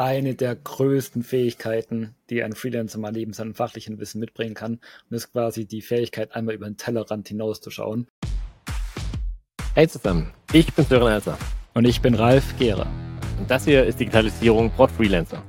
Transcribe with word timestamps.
eine 0.00 0.34
der 0.34 0.56
größten 0.56 1.22
Fähigkeiten, 1.22 2.14
die 2.30 2.42
ein 2.42 2.54
Freelancer 2.54 2.98
mal 2.98 3.12
neben 3.12 3.34
seinem 3.34 3.54
fachlichen 3.54 4.00
Wissen 4.00 4.18
mitbringen 4.18 4.54
kann. 4.54 4.80
Und 5.10 5.16
ist 5.16 5.30
quasi 5.30 5.66
die 5.66 5.82
Fähigkeit, 5.82 6.34
einmal 6.34 6.54
über 6.54 6.64
den 6.64 6.78
Tellerrand 6.78 7.28
hinauszuschauen. 7.28 8.08
Hey 9.74 9.86
zusammen, 9.88 10.32
ich 10.54 10.72
bin 10.72 10.86
Sören 10.86 11.12
Elser. 11.12 11.36
Und 11.74 11.84
ich 11.84 12.00
bin 12.00 12.14
Ralf 12.14 12.56
Gehrer. 12.58 12.86
Und 13.38 13.50
das 13.50 13.66
hier 13.66 13.84
ist 13.84 14.00
Digitalisierung 14.00 14.70
Brot 14.70 14.90
Freelancer. 14.90 15.42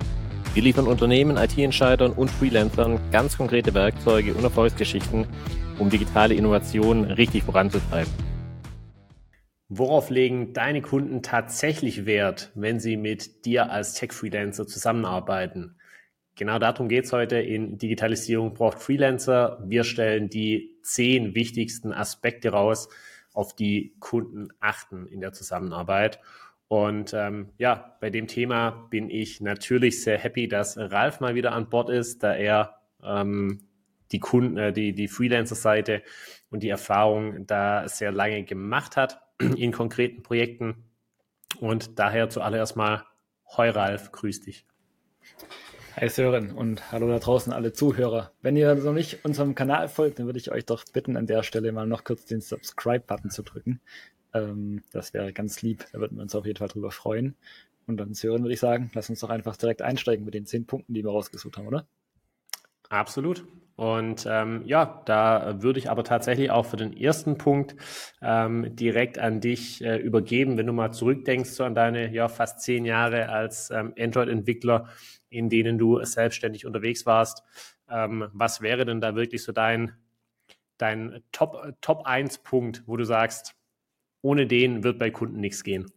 Wir 0.53 0.63
liefern 0.63 0.85
Unternehmen, 0.85 1.37
IT-Entscheidern 1.37 2.11
und 2.11 2.29
Freelancern 2.29 2.99
ganz 3.09 3.37
konkrete 3.37 3.73
Werkzeuge 3.73 4.33
und 4.33 4.43
Erfolgsgeschichten, 4.43 5.25
um 5.79 5.89
digitale 5.89 6.33
Innovationen 6.33 7.05
richtig 7.05 7.43
voranzutreiben. 7.43 8.30
Worauf 9.73 10.09
legen 10.09 10.51
deine 10.51 10.81
Kunden 10.81 11.23
tatsächlich 11.23 12.05
Wert, 12.05 12.51
wenn 12.55 12.81
sie 12.81 12.97
mit 12.97 13.45
dir 13.45 13.71
als 13.71 13.93
Tech-Freelancer 13.93 14.67
zusammenarbeiten? 14.67 15.77
Genau 16.35 16.59
darum 16.59 16.89
geht 16.89 17.05
es 17.05 17.13
heute 17.13 17.37
in 17.37 17.77
Digitalisierung 17.77 18.53
braucht 18.53 18.79
Freelancer. 18.79 19.63
Wir 19.65 19.85
stellen 19.85 20.27
die 20.27 20.77
zehn 20.83 21.35
wichtigsten 21.35 21.93
Aspekte 21.93 22.49
raus, 22.49 22.89
auf 23.33 23.55
die 23.55 23.95
Kunden 24.01 24.49
achten 24.59 25.07
in 25.07 25.21
der 25.21 25.31
Zusammenarbeit. 25.31 26.19
Und 26.67 27.13
ähm, 27.13 27.53
ja, 27.57 27.95
bei 28.01 28.09
dem 28.09 28.27
Thema 28.27 28.71
bin 28.89 29.09
ich 29.09 29.39
natürlich 29.39 30.03
sehr 30.03 30.17
happy, 30.17 30.49
dass 30.49 30.77
Ralf 30.77 31.21
mal 31.21 31.33
wieder 31.33 31.53
an 31.53 31.69
Bord 31.69 31.89
ist, 31.89 32.23
da 32.23 32.33
er 32.33 32.81
ähm, 33.01 33.61
die 34.11 34.19
Kunden, 34.19 34.57
äh, 34.57 34.73
die, 34.73 34.91
die 34.91 35.07
Freelancer-Seite 35.07 36.03
und 36.49 36.61
die 36.61 36.69
Erfahrung 36.69 37.47
da 37.47 37.87
sehr 37.87 38.11
lange 38.11 38.43
gemacht 38.43 38.97
hat 38.97 39.21
in 39.55 39.71
konkreten 39.71 40.23
Projekten. 40.23 40.83
Und 41.59 41.99
daher 41.99 42.29
zuallererst 42.29 42.75
mal, 42.75 43.05
Hoi 43.57 43.69
Ralf, 43.69 44.11
grüß 44.11 44.41
dich. 44.41 44.65
Hi 45.97 46.07
Sören 46.07 46.51
und 46.51 46.93
hallo 46.93 47.09
da 47.09 47.19
draußen 47.19 47.51
alle 47.51 47.73
Zuhörer. 47.73 48.31
Wenn 48.41 48.55
ihr 48.55 48.73
noch 48.75 48.93
nicht 48.93 49.25
unserem 49.25 49.55
Kanal 49.55 49.89
folgt, 49.89 50.19
dann 50.19 50.25
würde 50.25 50.39
ich 50.39 50.51
euch 50.51 50.65
doch 50.65 50.85
bitten, 50.85 51.17
an 51.17 51.27
der 51.27 51.43
Stelle 51.43 51.73
mal 51.73 51.85
noch 51.85 52.05
kurz 52.05 52.23
den 52.25 52.39
Subscribe-Button 52.39 53.29
zu 53.29 53.43
drücken. 53.43 53.81
Ähm, 54.33 54.83
das 54.93 55.13
wäre 55.13 55.33
ganz 55.33 55.61
lieb, 55.61 55.85
da 55.91 55.99
würden 55.99 56.17
wir 56.17 56.23
uns 56.23 56.33
auf 56.33 56.45
jeden 56.45 56.57
Fall 56.57 56.69
drüber 56.69 56.91
freuen. 56.91 57.35
Und 57.87 57.97
dann 57.97 58.13
Sören 58.13 58.41
würde 58.41 58.53
ich 58.53 58.61
sagen, 58.61 58.89
lass 58.93 59.09
uns 59.09 59.19
doch 59.19 59.29
einfach 59.29 59.57
direkt 59.57 59.81
einsteigen 59.81 60.23
mit 60.23 60.33
den 60.33 60.45
zehn 60.45 60.65
Punkten, 60.65 60.93
die 60.93 61.03
wir 61.03 61.11
rausgesucht 61.11 61.57
haben, 61.57 61.67
oder? 61.67 61.85
Absolut. 62.87 63.43
Und 63.81 64.27
ähm, 64.29 64.61
ja, 64.67 65.01
da 65.05 65.63
würde 65.63 65.79
ich 65.79 65.89
aber 65.89 66.03
tatsächlich 66.03 66.51
auch 66.51 66.67
für 66.67 66.77
den 66.77 66.95
ersten 66.95 67.39
Punkt 67.39 67.75
ähm, 68.21 68.75
direkt 68.75 69.17
an 69.17 69.41
dich 69.41 69.83
äh, 69.83 69.97
übergeben, 69.97 70.55
wenn 70.55 70.67
du 70.67 70.71
mal 70.71 70.91
zurückdenkst 70.91 71.49
so 71.49 71.63
an 71.63 71.73
deine 71.73 72.13
ja, 72.13 72.27
fast 72.27 72.61
zehn 72.61 72.85
Jahre 72.85 73.29
als 73.29 73.71
ähm, 73.71 73.95
Android-Entwickler, 73.97 74.87
in 75.29 75.49
denen 75.49 75.79
du 75.79 75.99
selbstständig 76.03 76.67
unterwegs 76.67 77.07
warst. 77.07 77.41
Ähm, 77.89 78.29
was 78.33 78.61
wäre 78.61 78.85
denn 78.85 79.01
da 79.01 79.15
wirklich 79.15 79.41
so 79.41 79.51
dein, 79.51 79.93
dein 80.77 81.23
Top, 81.31 81.73
Top 81.81 82.05
1 82.05 82.43
Punkt, 82.43 82.83
wo 82.85 82.97
du 82.97 83.03
sagst, 83.03 83.55
ohne 84.21 84.45
den 84.45 84.83
wird 84.83 84.99
bei 84.99 85.09
Kunden 85.09 85.39
nichts 85.39 85.63
gehen? 85.63 85.91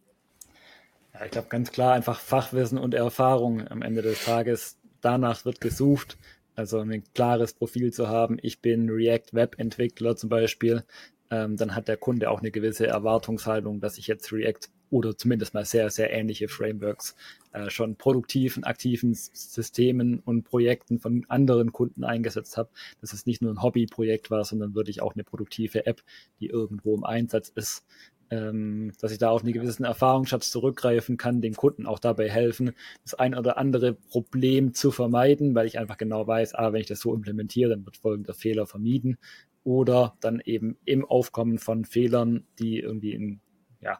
Ja, 1.13 1.25
ich 1.25 1.29
glaube 1.29 1.49
ganz 1.49 1.71
klar 1.71 1.93
einfach 1.93 2.19
Fachwissen 2.19 2.79
und 2.79 2.95
Erfahrung 2.95 3.67
am 3.67 3.83
Ende 3.83 4.01
des 4.01 4.25
Tages. 4.25 4.79
Danach 5.01 5.45
wird 5.45 5.61
gesucht 5.61 6.17
also 6.55 6.79
ein 6.79 7.03
klares 7.13 7.53
Profil 7.53 7.91
zu 7.93 8.07
haben, 8.07 8.37
ich 8.41 8.61
bin 8.61 8.89
React 8.89 9.33
Web 9.33 9.55
Entwickler 9.57 10.15
zum 10.15 10.29
Beispiel, 10.29 10.83
ähm, 11.31 11.57
dann 11.57 11.75
hat 11.75 11.87
der 11.87 11.97
Kunde 11.97 12.29
auch 12.29 12.39
eine 12.39 12.51
gewisse 12.51 12.87
Erwartungshaltung, 12.87 13.79
dass 13.79 13.97
ich 13.97 14.07
jetzt 14.07 14.31
React 14.31 14.69
oder 14.89 15.17
zumindest 15.17 15.53
mal 15.53 15.65
sehr, 15.65 15.89
sehr 15.89 16.11
ähnliche 16.11 16.47
Frameworks 16.47 17.15
äh, 17.51 17.69
schon 17.69 17.95
produktiv 17.95 18.57
in 18.57 18.63
aktiven 18.63 19.13
Systemen 19.13 20.19
und 20.19 20.43
Projekten 20.43 20.99
von 20.99 21.25
anderen 21.27 21.73
Kunden 21.73 22.03
eingesetzt 22.03 22.57
habe, 22.57 22.69
dass 23.01 23.11
es 23.11 23.25
nicht 23.25 23.41
nur 23.41 23.51
ein 23.51 23.61
Hobbyprojekt 23.61 24.29
war, 24.29 24.45
sondern 24.45 24.75
wirklich 24.75 25.01
auch 25.01 25.15
eine 25.15 25.23
produktive 25.23 25.85
App, 25.85 26.03
die 26.39 26.47
irgendwo 26.47 26.95
im 26.95 27.03
Einsatz 27.03 27.49
ist 27.49 27.83
ähm, 28.31 28.91
dass 28.99 29.11
ich 29.11 29.17
da 29.17 29.29
auf 29.29 29.43
einen 29.43 29.53
gewissen 29.53 29.83
Erfahrungsschatz 29.83 30.49
zurückgreifen 30.51 31.17
kann, 31.17 31.41
dem 31.41 31.55
Kunden 31.55 31.85
auch 31.85 31.99
dabei 31.99 32.29
helfen, 32.29 32.71
das 33.03 33.13
ein 33.13 33.35
oder 33.35 33.57
andere 33.57 33.93
Problem 33.93 34.73
zu 34.73 34.91
vermeiden, 34.91 35.55
weil 35.55 35.67
ich 35.67 35.79
einfach 35.79 35.97
genau 35.97 36.25
weiß, 36.25 36.55
ah, 36.55 36.73
wenn 36.73 36.81
ich 36.81 36.87
das 36.87 36.99
so 36.99 37.13
implementiere, 37.13 37.69
dann 37.69 37.85
wird 37.85 37.97
folgender 37.97 38.33
Fehler 38.33 38.65
vermieden. 38.65 39.17
Oder 39.63 40.15
dann 40.21 40.41
eben 40.45 40.77
im 40.85 41.05
Aufkommen 41.05 41.57
von 41.57 41.85
Fehlern, 41.85 42.45
die 42.59 42.79
irgendwie 42.79 43.13
in 43.13 43.39
ja, 43.81 43.99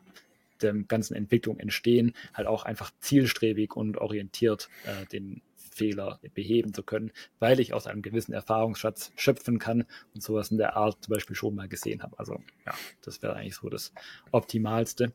der 0.61 0.73
ganzen 0.73 1.15
Entwicklung 1.15 1.59
entstehen, 1.59 2.13
halt 2.33 2.47
auch 2.47 2.63
einfach 2.63 2.91
zielstrebig 2.99 3.75
und 3.75 3.97
orientiert 3.97 4.69
äh, 4.85 5.05
den 5.07 5.41
Fehler 5.75 6.19
beheben 6.33 6.73
zu 6.73 6.83
können, 6.83 7.11
weil 7.39 7.59
ich 7.59 7.73
aus 7.73 7.85
einem 7.85 8.01
gewissen 8.01 8.33
Erfahrungsschatz 8.33 9.11
schöpfen 9.15 9.59
kann 9.59 9.85
und 10.13 10.23
sowas 10.23 10.49
in 10.49 10.57
der 10.57 10.77
Art 10.77 11.03
zum 11.03 11.13
Beispiel 11.13 11.35
schon 11.35 11.55
mal 11.55 11.67
gesehen 11.67 12.01
habe. 12.01 12.17
Also 12.17 12.41
ja, 12.65 12.73
das 13.01 13.21
wäre 13.21 13.35
eigentlich 13.35 13.55
so 13.55 13.69
das 13.69 13.93
Optimalste. 14.31 15.11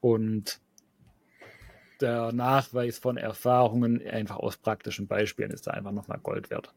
Und 0.00 0.60
der 2.00 2.32
Nachweis 2.32 2.98
von 2.98 3.16
Erfahrungen 3.16 4.04
einfach 4.06 4.36
aus 4.36 4.56
praktischen 4.56 5.08
Beispielen 5.08 5.50
ist 5.50 5.66
da 5.66 5.72
einfach 5.72 5.92
nochmal 5.92 6.18
Gold 6.22 6.50
wert. 6.50 6.72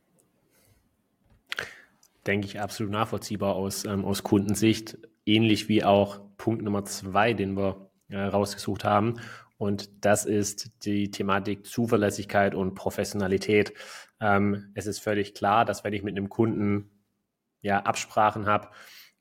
Denke 2.27 2.47
ich 2.47 2.59
absolut 2.59 2.91
nachvollziehbar 2.91 3.55
aus, 3.55 3.85
ähm, 3.85 4.05
aus 4.05 4.23
Kundensicht. 4.23 4.97
Ähnlich 5.25 5.69
wie 5.69 5.83
auch 5.83 6.21
Punkt 6.38 6.63
Nummer 6.63 6.85
zwei, 6.85 7.33
den 7.33 7.55
wir 7.55 7.91
äh, 8.11 8.19
rausgesucht 8.19 8.83
haben. 8.83 9.19
Und 9.57 10.05
das 10.05 10.25
ist 10.25 10.85
die 10.85 11.11
Thematik 11.11 11.66
Zuverlässigkeit 11.66 12.55
und 12.55 12.73
Professionalität. 12.75 13.73
Ähm, 14.19 14.72
es 14.73 14.88
ist 14.88 14.99
völlig 14.99 15.33
klar, 15.33 15.66
dass 15.66 15.83
wenn 15.83 15.94
ich 15.94 16.03
mit 16.03 16.17
einem 16.17 16.29
Kunden 16.29 16.89
ja 17.61 17.79
Absprachen 17.79 18.47
habe, 18.47 18.69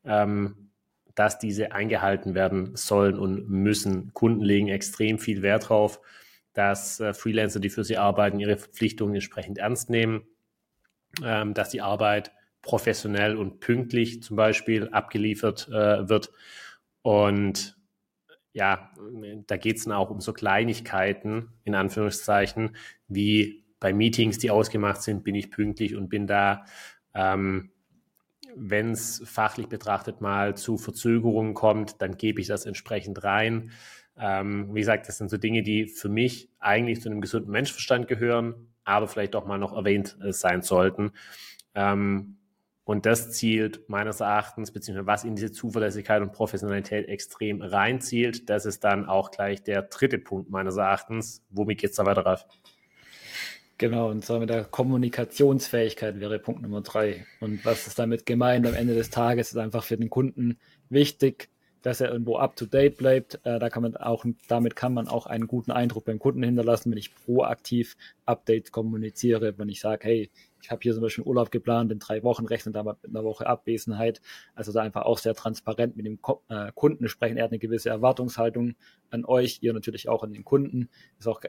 ähm, 0.05 0.71
dass 1.15 1.39
diese 1.39 1.73
eingehalten 1.73 2.35
werden 2.35 2.75
sollen 2.77 3.19
und 3.19 3.49
müssen. 3.51 4.15
Kunden 4.15 4.43
legen 4.43 4.69
extrem 4.69 5.19
viel 5.19 5.43
Wert 5.43 5.65
darauf, 5.65 6.01
dass 6.53 7.01
äh, 7.01 7.13
Freelancer, 7.13 7.61
die 7.61 7.71
für 7.71 7.85
sie 7.85 7.99
arbeiten, 7.99 8.41
ihre 8.41 8.57
Verpflichtungen 8.57 9.15
entsprechend 9.15 9.59
ernst 9.59 9.91
nehmen, 9.91 10.23
ähm, 11.23 11.55
dass 11.55 11.71
die 11.71 11.83
Arbeit 11.83 12.33
professionell 12.63 13.37
und 13.37 13.61
pünktlich 13.61 14.23
zum 14.23 14.37
Beispiel 14.37 14.89
abgeliefert 14.89 15.69
äh, 15.69 16.09
wird. 16.09 16.31
Und 17.03 17.77
ja, 18.53 18.91
da 19.47 19.57
geht 19.57 19.77
es 19.77 19.85
dann 19.85 19.95
auch 19.95 20.11
um 20.11 20.21
so 20.21 20.33
Kleinigkeiten, 20.33 21.53
in 21.65 21.75
Anführungszeichen, 21.75 22.77
wie 23.09 23.65
bei 23.79 23.93
Meetings, 23.93 24.39
die 24.39 24.51
ausgemacht 24.51 25.03
sind, 25.03 25.25
bin 25.25 25.35
ich 25.35 25.51
pünktlich 25.51 25.95
und 25.95 26.09
bin 26.09 26.27
da. 26.27 26.65
Ähm, 27.15 27.71
Wenn 28.57 28.91
es 28.91 29.23
fachlich 29.25 29.69
betrachtet 29.69 30.21
mal 30.21 30.57
zu 30.57 30.77
Verzögerungen 30.77 31.55
kommt, 31.55 32.03
dann 32.03 32.17
gebe 32.17 32.41
ich 32.41 32.49
das 32.49 32.67
entsprechend 32.67 33.23
rein. 33.23 33.71
Ähm, 34.19 34.75
wie 34.75 34.81
gesagt, 34.81 35.09
das 35.09 35.19
sind 35.19 35.31
so 35.31 35.37
Dinge, 35.39 35.63
die 35.63 35.87
für 35.87 36.09
mich 36.09 36.51
eigentlich 36.59 37.01
zu 37.01 37.09
einem 37.09 37.21
gesunden 37.21 37.53
Menschenverstand 37.53 38.09
gehören, 38.09 38.69
aber 38.85 39.07
vielleicht 39.07 39.37
auch 39.37 39.47
mal 39.47 39.59
noch 39.59 39.73
erwähnt 39.73 40.19
äh, 40.21 40.33
sein 40.33 40.63
sollten. 40.63 41.13
Ähm, 41.75 42.37
und 42.91 43.07
das 43.07 43.31
zielt 43.31 43.89
meines 43.89 44.19
Erachtens, 44.19 44.73
beziehungsweise 44.73 45.07
was 45.07 45.23
in 45.23 45.37
diese 45.37 45.53
Zuverlässigkeit 45.53 46.23
und 46.23 46.33
Professionalität 46.33 47.07
extrem 47.07 47.63
reinzielt, 47.63 48.51
das 48.51 48.67
ist 48.67 48.83
dann 48.83 49.07
auch 49.07 49.31
gleich 49.31 49.63
der 49.63 49.83
dritte 49.83 50.19
Punkt 50.19 50.51
meines 50.51 50.77
Erachtens. 50.77 51.45
Womit 51.51 51.79
geht 51.79 51.91
es 51.91 51.97
da 51.97 52.05
weiter, 52.05 52.27
Ralf? 52.27 52.47
Genau, 53.79 54.11
und 54.11 54.25
zwar 54.25 54.41
mit 54.41 54.51
der 54.51 54.65
Kommunikationsfähigkeit 54.65 56.19
wäre 56.19 56.41
Punkt 56.41 56.63
Nummer 56.63 56.81
drei. 56.81 57.25
Und 57.39 57.65
was 57.65 57.87
ist 57.87 57.97
damit 57.97 58.27
gemeint? 58.27 58.67
Am 58.67 58.75
Ende 58.75 58.97
des 58.97 59.11
Tages 59.11 59.53
ist 59.53 59.57
einfach 59.57 59.85
für 59.85 59.97
den 59.97 60.11
Kunden 60.11 60.59
wichtig, 60.89 61.49
dass 61.83 62.01
er 62.01 62.11
irgendwo 62.11 62.37
up 62.37 62.57
to 62.57 62.67
date 62.67 62.97
bleibt. 62.97 63.41
Äh, 63.45 63.59
da 63.59 63.71
kann 63.71 63.83
man 63.83 63.97
auch, 63.97 64.25
damit 64.49 64.77
kann 64.77 64.95
man 64.95 65.09
auch 65.09 65.27
einen 65.27 65.47
guten 65.47 65.71
Eindruck 65.71 66.05
beim 66.05 66.19
Kunden 66.19 66.43
hinterlassen, 66.43 66.91
wenn 66.91 66.99
ich 66.99 67.15
proaktiv 67.15 67.97
Updates 68.27 68.73
kommuniziere, 68.73 69.59
wenn 69.59 69.69
ich 69.69 69.81
sage, 69.81 70.07
hey, 70.07 70.31
ich 70.63 70.71
habe 70.71 70.81
hier 70.83 70.93
zum 70.93 71.03
Beispiel 71.03 71.25
Urlaub 71.25 71.51
geplant 71.51 71.91
in 71.91 71.99
drei 71.99 72.23
Wochen, 72.23 72.45
rechne 72.45 72.73
da 72.73 72.83
mit 72.83 72.97
einer 73.03 73.25
Woche 73.25 73.47
Abwesenheit. 73.47 74.21
Also 74.55 74.73
da 74.73 74.83
einfach 74.83 75.03
auch 75.03 75.19
sehr 75.19 75.35
transparent 75.35 75.97
mit 75.97 76.07
dem 76.07 76.19
äh, 76.49 76.71
Kunden 76.75 77.09
sprechen. 77.09 77.39
Er 77.39 77.45
hat 77.45 77.51
eine 77.51 77.59
gewisse 77.59 77.89
Erwartungshaltung 77.89 78.75
an 79.11 79.25
euch, 79.25 79.59
ihr 79.63 79.73
natürlich 79.73 80.09
auch 80.09 80.23
an 80.23 80.33
den 80.33 80.45
Kunden. 80.45 80.89
Ist 81.19 81.29
auch 81.29 81.41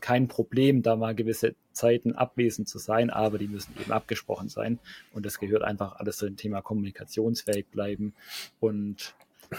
kein 0.00 0.28
Problem, 0.28 0.82
da 0.82 0.96
mal 0.96 1.14
gewisse 1.14 1.54
Zeiten 1.72 2.12
abwesend 2.12 2.68
zu 2.68 2.78
sein, 2.78 3.10
aber 3.10 3.38
die 3.38 3.48
müssen 3.48 3.74
eben 3.80 3.92
abgesprochen 3.92 4.48
sein. 4.48 4.78
Und 5.12 5.26
das 5.26 5.38
gehört 5.38 5.62
einfach 5.62 5.96
alles 5.96 6.18
zu 6.18 6.26
dem 6.26 6.36
Thema 6.36 6.60
kommunikationsfähig 6.60 7.66
bleiben 7.68 8.14
und 8.60 9.14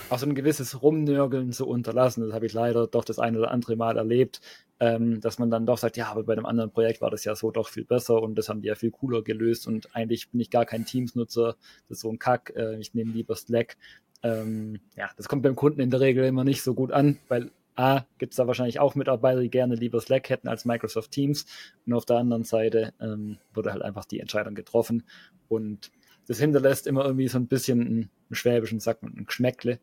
auch 0.09 0.17
so 0.17 0.25
ein 0.25 0.35
gewisses 0.35 0.81
Rumnörgeln 0.81 1.51
zu 1.51 1.67
unterlassen. 1.67 2.23
Das 2.23 2.33
habe 2.33 2.45
ich 2.45 2.53
leider 2.53 2.87
doch 2.87 3.03
das 3.03 3.19
eine 3.19 3.39
oder 3.39 3.51
andere 3.51 3.75
Mal 3.75 3.97
erlebt, 3.97 4.41
ähm, 4.79 5.19
dass 5.21 5.39
man 5.39 5.51
dann 5.51 5.65
doch 5.65 5.77
sagt, 5.77 5.97
ja, 5.97 6.07
aber 6.09 6.23
bei 6.23 6.33
einem 6.33 6.45
anderen 6.45 6.71
Projekt 6.71 7.01
war 7.01 7.11
das 7.11 7.23
ja 7.23 7.35
so 7.35 7.51
doch 7.51 7.69
viel 7.69 7.85
besser 7.85 8.21
und 8.21 8.35
das 8.35 8.49
haben 8.49 8.61
die 8.61 8.67
ja 8.67 8.75
viel 8.75 8.91
cooler 8.91 9.21
gelöst 9.21 9.67
und 9.67 9.95
eigentlich 9.95 10.29
bin 10.29 10.39
ich 10.39 10.49
gar 10.49 10.65
kein 10.65 10.85
Teams-Nutzer, 10.85 11.55
das 11.87 11.97
ist 11.97 12.01
so 12.01 12.09
ein 12.09 12.19
Kack, 12.19 12.53
äh, 12.55 12.77
ich 12.79 12.93
nehme 12.93 13.11
lieber 13.11 13.35
Slack. 13.35 13.77
Ähm, 14.23 14.79
ja, 14.95 15.09
das 15.17 15.27
kommt 15.27 15.43
beim 15.43 15.55
Kunden 15.55 15.81
in 15.81 15.89
der 15.89 15.99
Regel 15.99 16.25
immer 16.25 16.43
nicht 16.43 16.61
so 16.61 16.73
gut 16.73 16.91
an, 16.91 17.17
weil 17.27 17.51
A, 17.75 18.05
gibt 18.17 18.33
es 18.33 18.37
da 18.37 18.47
wahrscheinlich 18.47 18.79
auch 18.79 18.95
Mitarbeiter, 18.95 19.41
die 19.41 19.49
gerne 19.49 19.75
lieber 19.75 20.01
Slack 20.01 20.29
hätten 20.29 20.47
als 20.47 20.65
Microsoft 20.65 21.11
Teams. 21.11 21.45
Und 21.85 21.93
auf 21.93 22.05
der 22.05 22.17
anderen 22.17 22.43
Seite 22.43 22.93
ähm, 22.99 23.37
wurde 23.53 23.71
halt 23.71 23.81
einfach 23.81 24.05
die 24.05 24.19
Entscheidung 24.19 24.55
getroffen. 24.55 25.03
Und 25.47 25.91
das 26.31 26.39
hinterlässt 26.39 26.87
immer 26.87 27.03
irgendwie 27.03 27.27
so 27.27 27.37
ein 27.37 27.47
bisschen 27.47 27.81
einen, 27.81 28.09
schwäbischen, 28.31 28.79
sagt 28.79 29.03
man, 29.03 29.13
ein 29.17 29.25
Geschmäckle. 29.25 29.79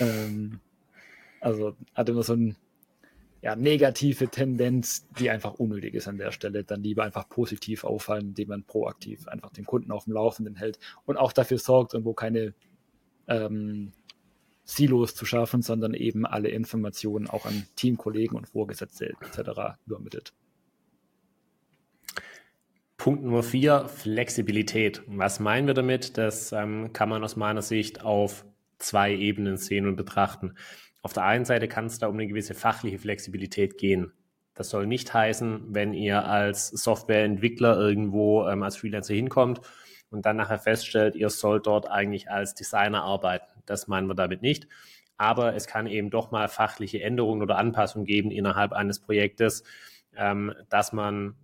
Ähm, 0.00 0.58
also 1.40 1.76
hat 1.94 2.08
immer 2.08 2.24
so 2.24 2.32
ein 2.32 2.56
ja, 3.40 3.54
negative 3.54 4.26
Tendenz, 4.26 5.06
die 5.16 5.30
einfach 5.30 5.54
unnötig 5.54 5.94
ist 5.94 6.08
an 6.08 6.18
der 6.18 6.32
Stelle, 6.32 6.64
dann 6.64 6.82
lieber 6.82 7.04
einfach 7.04 7.28
positiv 7.28 7.84
auffallen, 7.84 8.30
indem 8.30 8.48
man 8.48 8.64
proaktiv 8.64 9.28
einfach 9.28 9.50
den 9.50 9.64
Kunden 9.64 9.92
auf 9.92 10.04
dem 10.04 10.14
Laufenden 10.14 10.56
hält 10.56 10.80
und 11.04 11.16
auch 11.16 11.32
dafür 11.32 11.58
sorgt, 11.58 11.94
irgendwo 11.94 12.14
keine 12.14 12.52
ähm, 13.28 13.92
Silos 14.64 15.14
zu 15.14 15.24
schaffen, 15.24 15.62
sondern 15.62 15.94
eben 15.94 16.26
alle 16.26 16.48
Informationen 16.48 17.28
auch 17.28 17.46
an 17.46 17.64
Teamkollegen 17.76 18.36
und 18.36 18.48
Vorgesetzte 18.48 19.12
etc. 19.20 19.78
übermittelt. 19.86 20.32
Punkt 23.02 23.24
Nummer 23.24 23.42
vier, 23.42 23.88
Flexibilität. 23.88 25.02
Was 25.08 25.40
meinen 25.40 25.66
wir 25.66 25.74
damit? 25.74 26.16
Das 26.18 26.52
ähm, 26.52 26.92
kann 26.92 27.08
man 27.08 27.24
aus 27.24 27.34
meiner 27.34 27.60
Sicht 27.60 28.04
auf 28.04 28.44
zwei 28.78 29.12
Ebenen 29.12 29.56
sehen 29.56 29.88
und 29.88 29.96
betrachten. 29.96 30.54
Auf 31.02 31.12
der 31.12 31.24
einen 31.24 31.44
Seite 31.44 31.66
kann 31.66 31.86
es 31.86 31.98
da 31.98 32.06
um 32.06 32.14
eine 32.14 32.28
gewisse 32.28 32.54
fachliche 32.54 33.00
Flexibilität 33.00 33.76
gehen. 33.76 34.12
Das 34.54 34.70
soll 34.70 34.86
nicht 34.86 35.12
heißen, 35.12 35.74
wenn 35.74 35.94
ihr 35.94 36.26
als 36.26 36.68
Softwareentwickler 36.68 37.76
irgendwo 37.76 38.46
ähm, 38.46 38.62
als 38.62 38.76
Freelancer 38.76 39.14
hinkommt 39.14 39.62
und 40.10 40.24
dann 40.24 40.36
nachher 40.36 40.60
feststellt, 40.60 41.16
ihr 41.16 41.28
sollt 41.28 41.66
dort 41.66 41.90
eigentlich 41.90 42.30
als 42.30 42.54
Designer 42.54 43.02
arbeiten. 43.02 43.50
Das 43.66 43.88
meinen 43.88 44.06
wir 44.06 44.14
damit 44.14 44.42
nicht. 44.42 44.68
Aber 45.16 45.56
es 45.56 45.66
kann 45.66 45.88
eben 45.88 46.10
doch 46.10 46.30
mal 46.30 46.46
fachliche 46.46 47.02
Änderungen 47.02 47.42
oder 47.42 47.58
Anpassungen 47.58 48.06
geben 48.06 48.30
innerhalb 48.30 48.70
eines 48.70 49.00
Projektes, 49.00 49.64
ähm, 50.16 50.54
dass 50.68 50.92
man 50.92 51.34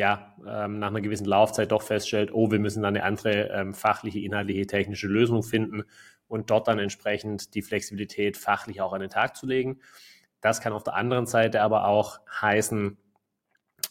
ja 0.00 0.34
ähm, 0.46 0.78
nach 0.78 0.88
einer 0.88 1.02
gewissen 1.02 1.26
Laufzeit 1.26 1.70
doch 1.70 1.82
feststellt, 1.82 2.30
oh, 2.32 2.50
wir 2.50 2.58
müssen 2.58 2.82
dann 2.82 2.96
eine 2.96 3.04
andere 3.04 3.50
ähm, 3.50 3.74
fachliche, 3.74 4.18
inhaltliche, 4.18 4.66
technische 4.66 5.06
Lösung 5.06 5.42
finden 5.42 5.84
und 6.26 6.50
dort 6.50 6.66
dann 6.68 6.78
entsprechend 6.78 7.54
die 7.54 7.62
Flexibilität 7.62 8.36
fachlich 8.36 8.80
auch 8.80 8.92
an 8.92 9.02
den 9.02 9.10
Tag 9.10 9.36
zu 9.36 9.46
legen. 9.46 9.80
Das 10.40 10.60
kann 10.60 10.72
auf 10.72 10.82
der 10.82 10.94
anderen 10.94 11.26
Seite 11.26 11.60
aber 11.60 11.86
auch 11.86 12.20
heißen, 12.40 12.96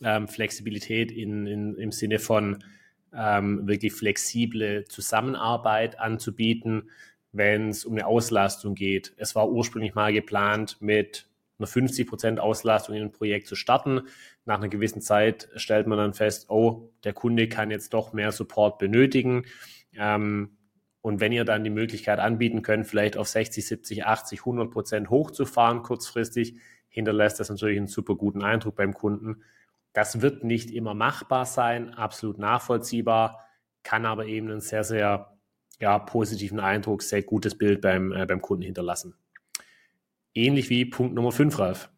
ähm, 0.04 0.28
Flexibilität 0.28 1.12
in, 1.12 1.46
in, 1.46 1.76
im 1.76 1.92
Sinne 1.92 2.18
von 2.18 2.64
ähm, 3.14 3.68
wirklich 3.68 3.94
flexible 3.94 4.86
Zusammenarbeit 4.86 6.00
anzubieten, 6.00 6.90
wenn 7.32 7.70
es 7.70 7.86
um 7.86 7.94
eine 7.94 8.08
Auslastung 8.08 8.74
geht. 8.74 9.14
Es 9.18 9.36
war 9.36 9.50
ursprünglich 9.50 9.94
mal 9.94 10.12
geplant, 10.12 10.78
mit 10.80 11.29
einer 11.60 11.68
50% 11.68 12.38
Auslastung 12.38 12.96
in 12.96 13.04
ein 13.04 13.12
Projekt 13.12 13.48
zu 13.48 13.56
starten. 13.56 14.02
Nach 14.46 14.58
einer 14.58 14.70
gewissen 14.70 15.02
Zeit 15.02 15.50
stellt 15.56 15.88
man 15.88 15.98
dann 15.98 16.14
fest, 16.14 16.50
oh, 16.50 16.92
der 17.04 17.14
Kunde 17.14 17.48
kann 17.50 17.72
jetzt 17.72 17.94
doch 17.94 18.14
mehr 18.14 18.32
Support 18.32 18.80
benötigen. 18.80 19.46
Ähm, 19.94 20.58
und 21.02 21.20
wenn 21.20 21.32
ihr 21.32 21.46
dann 21.46 21.64
die 21.64 21.70
Möglichkeit 21.70 22.20
anbieten 22.20 22.62
könnt, 22.62 22.88
vielleicht 22.88 23.18
auf 23.18 23.28
60, 23.28 23.66
70, 23.66 24.06
80, 24.06 24.40
100 24.42 24.72
Prozent 24.72 25.10
hochzufahren 25.10 25.82
kurzfristig, 25.82 26.56
hinterlässt 26.90 27.40
das 27.40 27.50
natürlich 27.50 27.78
einen 27.78 27.88
super 27.88 28.16
guten 28.16 28.44
Eindruck 28.44 28.76
beim 28.76 28.94
Kunden. 28.94 29.44
Das 29.94 30.22
wird 30.22 30.44
nicht 30.44 30.72
immer 30.72 30.94
machbar 30.94 31.46
sein, 31.46 31.94
absolut 31.94 32.38
nachvollziehbar, 32.38 33.40
kann 33.84 34.06
aber 34.06 34.26
eben 34.26 34.50
einen 34.50 34.62
sehr, 34.62 34.84
sehr 34.84 35.38
ja, 35.80 35.98
positiven 36.00 36.60
Eindruck, 36.60 37.02
sehr 37.02 37.24
gutes 37.24 37.58
Bild 37.58 37.82
beim, 37.82 38.12
äh, 38.12 38.26
beim 38.26 38.42
Kunden 38.42 38.64
hinterlassen. 38.64 39.16
Ähnlich 40.40 40.70
wie 40.70 40.86
Punkt 40.86 41.16
Nummer 41.16 41.34
5, 41.34 41.60
Ralf. 41.60 41.90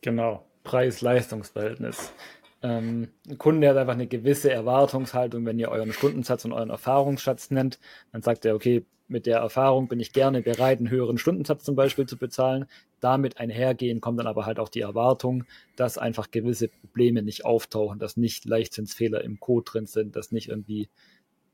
Genau, 0.00 0.44
Preis-Leistungs-Verhältnis. 0.64 2.12
Ähm, 2.60 3.10
ein 3.28 3.38
Kunde 3.38 3.68
hat 3.68 3.76
einfach 3.76 3.92
eine 3.92 4.08
gewisse 4.08 4.50
Erwartungshaltung, 4.50 5.46
wenn 5.46 5.60
ihr 5.60 5.68
euren 5.68 5.92
Stundensatz 5.92 6.44
und 6.44 6.52
euren 6.52 6.70
Erfahrungsschatz 6.70 7.52
nennt, 7.52 7.78
dann 8.10 8.20
sagt 8.20 8.44
er, 8.44 8.56
okay, 8.56 8.84
mit 9.06 9.26
der 9.26 9.38
Erfahrung 9.38 9.86
bin 9.86 10.00
ich 10.00 10.12
gerne 10.12 10.42
bereit, 10.42 10.80
einen 10.80 10.90
höheren 10.90 11.18
Stundensatz 11.18 11.62
zum 11.62 11.76
Beispiel 11.76 12.06
zu 12.06 12.16
bezahlen. 12.16 12.66
Damit 12.98 13.38
einhergehen 13.38 14.00
kommt 14.00 14.18
dann 14.18 14.26
aber 14.26 14.44
halt 14.44 14.58
auch 14.58 14.68
die 14.68 14.80
Erwartung, 14.80 15.44
dass 15.76 15.98
einfach 15.98 16.32
gewisse 16.32 16.66
Probleme 16.66 17.22
nicht 17.22 17.44
auftauchen, 17.44 18.00
dass 18.00 18.16
nicht 18.16 18.44
Leichtzinsfehler 18.44 19.22
im 19.22 19.38
Code 19.38 19.70
drin 19.70 19.86
sind, 19.86 20.16
dass 20.16 20.32
nicht 20.32 20.48
irgendwie 20.48 20.88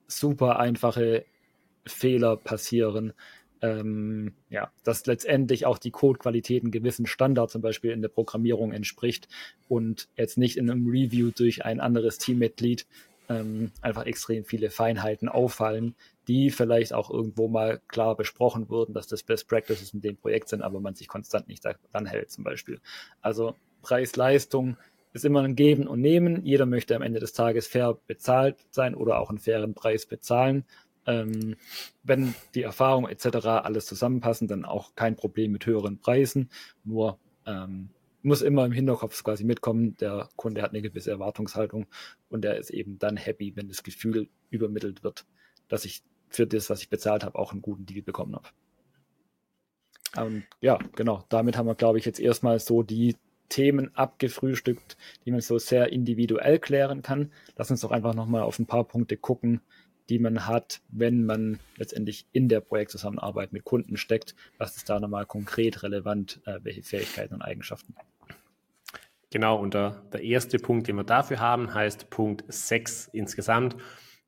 super 0.06 0.58
einfache 0.58 1.26
Fehler 1.84 2.36
passieren, 2.38 3.12
ähm, 3.62 4.34
ja, 4.50 4.70
dass 4.84 5.06
letztendlich 5.06 5.66
auch 5.66 5.78
die 5.78 5.90
Codequalität 5.90 6.62
einen 6.62 6.72
gewissen 6.72 7.06
Standard 7.06 7.50
zum 7.50 7.62
Beispiel 7.62 7.90
in 7.90 8.02
der 8.02 8.08
Programmierung 8.08 8.72
entspricht 8.72 9.28
und 9.68 10.08
jetzt 10.16 10.38
nicht 10.38 10.56
in 10.56 10.70
einem 10.70 10.86
Review 10.88 11.30
durch 11.30 11.64
ein 11.64 11.80
anderes 11.80 12.18
Teammitglied 12.18 12.86
ähm, 13.28 13.72
einfach 13.82 14.06
extrem 14.06 14.44
viele 14.44 14.70
Feinheiten 14.70 15.28
auffallen, 15.28 15.94
die 16.28 16.50
vielleicht 16.50 16.92
auch 16.92 17.10
irgendwo 17.10 17.48
mal 17.48 17.80
klar 17.88 18.16
besprochen 18.16 18.68
wurden, 18.68 18.94
dass 18.94 19.06
das 19.06 19.22
Best 19.22 19.48
Practices 19.48 19.92
in 19.92 20.00
dem 20.00 20.16
Projekt 20.16 20.48
sind, 20.48 20.62
aber 20.62 20.80
man 20.80 20.94
sich 20.94 21.08
konstant 21.08 21.48
nicht 21.48 21.64
daran 21.64 22.06
hält 22.06 22.30
zum 22.30 22.44
Beispiel. 22.44 22.80
Also 23.20 23.54
Preis-Leistung 23.82 24.76
ist 25.12 25.24
immer 25.24 25.42
ein 25.42 25.56
Geben 25.56 25.86
und 25.86 26.00
Nehmen. 26.00 26.44
Jeder 26.44 26.66
möchte 26.66 26.94
am 26.94 27.02
Ende 27.02 27.20
des 27.20 27.32
Tages 27.32 27.66
fair 27.66 27.98
bezahlt 28.06 28.56
sein 28.70 28.94
oder 28.94 29.18
auch 29.18 29.30
einen 29.30 29.38
fairen 29.38 29.74
Preis 29.74 30.06
bezahlen 30.06 30.64
ähm, 31.08 31.56
wenn 32.04 32.34
die 32.54 32.62
Erfahrung 32.62 33.08
etc. 33.08 33.46
alles 33.46 33.86
zusammenpassen, 33.86 34.46
dann 34.46 34.64
auch 34.64 34.94
kein 34.94 35.16
Problem 35.16 35.52
mit 35.52 35.64
höheren 35.64 35.98
Preisen. 35.98 36.50
Nur 36.84 37.18
ähm, 37.46 37.88
muss 38.22 38.42
immer 38.42 38.66
im 38.66 38.72
Hinterkopf 38.72 39.24
quasi 39.24 39.42
mitkommen, 39.44 39.96
der 40.00 40.28
Kunde 40.36 40.60
hat 40.60 40.70
eine 40.70 40.82
gewisse 40.82 41.10
Erwartungshaltung 41.10 41.86
und 42.28 42.44
er 42.44 42.58
ist 42.58 42.70
eben 42.70 42.98
dann 42.98 43.16
happy, 43.16 43.56
wenn 43.56 43.68
das 43.68 43.82
Gefühl 43.82 44.28
übermittelt 44.50 45.02
wird, 45.02 45.24
dass 45.68 45.86
ich 45.86 46.02
für 46.28 46.46
das, 46.46 46.68
was 46.68 46.82
ich 46.82 46.90
bezahlt 46.90 47.24
habe, 47.24 47.38
auch 47.38 47.52
einen 47.52 47.62
guten 47.62 47.86
Deal 47.86 48.02
bekommen 48.02 48.36
habe. 48.36 48.48
Und 50.16 50.44
ja, 50.60 50.78
genau, 50.94 51.24
damit 51.30 51.56
haben 51.56 51.66
wir, 51.66 51.74
glaube 51.74 51.98
ich, 51.98 52.04
jetzt 52.04 52.20
erstmal 52.20 52.58
so 52.58 52.82
die 52.82 53.16
Themen 53.48 53.94
abgefrühstückt, 53.94 54.98
die 55.24 55.30
man 55.30 55.40
so 55.40 55.58
sehr 55.58 55.90
individuell 55.90 56.58
klären 56.58 57.00
kann. 57.00 57.32
Lass 57.56 57.70
uns 57.70 57.80
doch 57.80 57.92
einfach 57.92 58.14
nochmal 58.14 58.42
auf 58.42 58.58
ein 58.58 58.66
paar 58.66 58.84
Punkte 58.84 59.16
gucken, 59.16 59.62
die 60.08 60.18
man 60.18 60.46
hat, 60.46 60.80
wenn 60.88 61.24
man 61.24 61.58
letztendlich 61.76 62.26
in 62.32 62.48
der 62.48 62.60
Projektzusammenarbeit 62.60 63.52
mit 63.52 63.64
Kunden 63.64 63.96
steckt. 63.96 64.34
Was 64.56 64.76
ist 64.76 64.88
da 64.88 65.00
nochmal 65.00 65.26
konkret 65.26 65.82
relevant? 65.82 66.40
Äh, 66.46 66.60
welche 66.62 66.82
Fähigkeiten 66.82 67.34
und 67.34 67.42
Eigenschaften? 67.42 67.94
Genau, 69.30 69.60
und 69.60 69.74
der, 69.74 70.02
der 70.12 70.22
erste 70.22 70.58
Punkt, 70.58 70.88
den 70.88 70.96
wir 70.96 71.04
dafür 71.04 71.38
haben, 71.38 71.74
heißt 71.74 72.08
Punkt 72.08 72.44
6 72.48 73.10
insgesamt, 73.12 73.76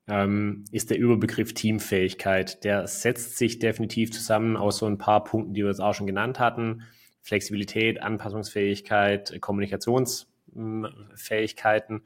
ähm, 0.07 0.65
ist 0.71 0.91
der 0.91 0.99
Überbegriff 0.99 1.53
Teamfähigkeit. 1.53 2.63
Der 2.63 2.87
setzt 2.87 3.37
sich 3.37 3.59
definitiv 3.59 4.11
zusammen 4.11 4.55
aus 4.57 4.77
so 4.77 4.85
ein 4.85 4.99
paar 4.99 5.23
Punkten, 5.23 5.53
die 5.53 5.61
wir 5.61 5.69
jetzt 5.69 5.81
auch 5.81 5.93
schon 5.93 6.07
genannt 6.07 6.39
hatten. 6.39 6.83
Flexibilität, 7.21 8.01
Anpassungsfähigkeit, 8.01 9.39
Kommunikationsfähigkeiten. 9.41 12.01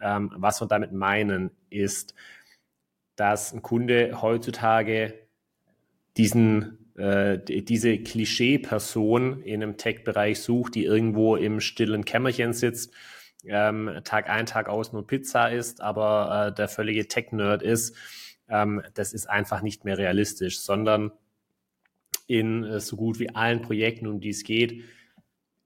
Ähm, 0.00 0.32
was 0.36 0.60
wir 0.60 0.68
damit 0.68 0.92
meinen, 0.92 1.50
ist, 1.70 2.14
dass 3.18 3.52
ein 3.52 3.62
Kunde 3.62 4.22
heutzutage 4.22 5.12
diesen, 6.16 6.92
äh, 6.96 7.38
diese 7.40 7.98
Klischee-Person 7.98 9.42
in 9.42 9.60
einem 9.60 9.76
Tech-Bereich 9.76 10.38
sucht, 10.40 10.76
die 10.76 10.84
irgendwo 10.84 11.34
im 11.34 11.58
stillen 11.58 12.04
Kämmerchen 12.04 12.52
sitzt, 12.52 12.94
ähm, 13.44 13.90
Tag 14.04 14.30
ein, 14.30 14.46
Tag 14.46 14.68
aus 14.68 14.92
nur 14.92 15.04
Pizza 15.04 15.50
isst, 15.50 15.80
aber 15.80 16.48
äh, 16.48 16.54
der 16.54 16.68
völlige 16.68 17.08
Tech-Nerd 17.08 17.62
ist. 17.62 17.96
Ähm, 18.48 18.82
das 18.94 19.12
ist 19.12 19.28
einfach 19.28 19.62
nicht 19.62 19.84
mehr 19.84 19.98
realistisch, 19.98 20.60
sondern 20.60 21.10
in 22.28 22.62
äh, 22.62 22.78
so 22.78 22.94
gut 22.94 23.18
wie 23.18 23.34
allen 23.34 23.62
Projekten, 23.62 24.06
um 24.06 24.20
die 24.20 24.30
es 24.30 24.44
geht, 24.44 24.84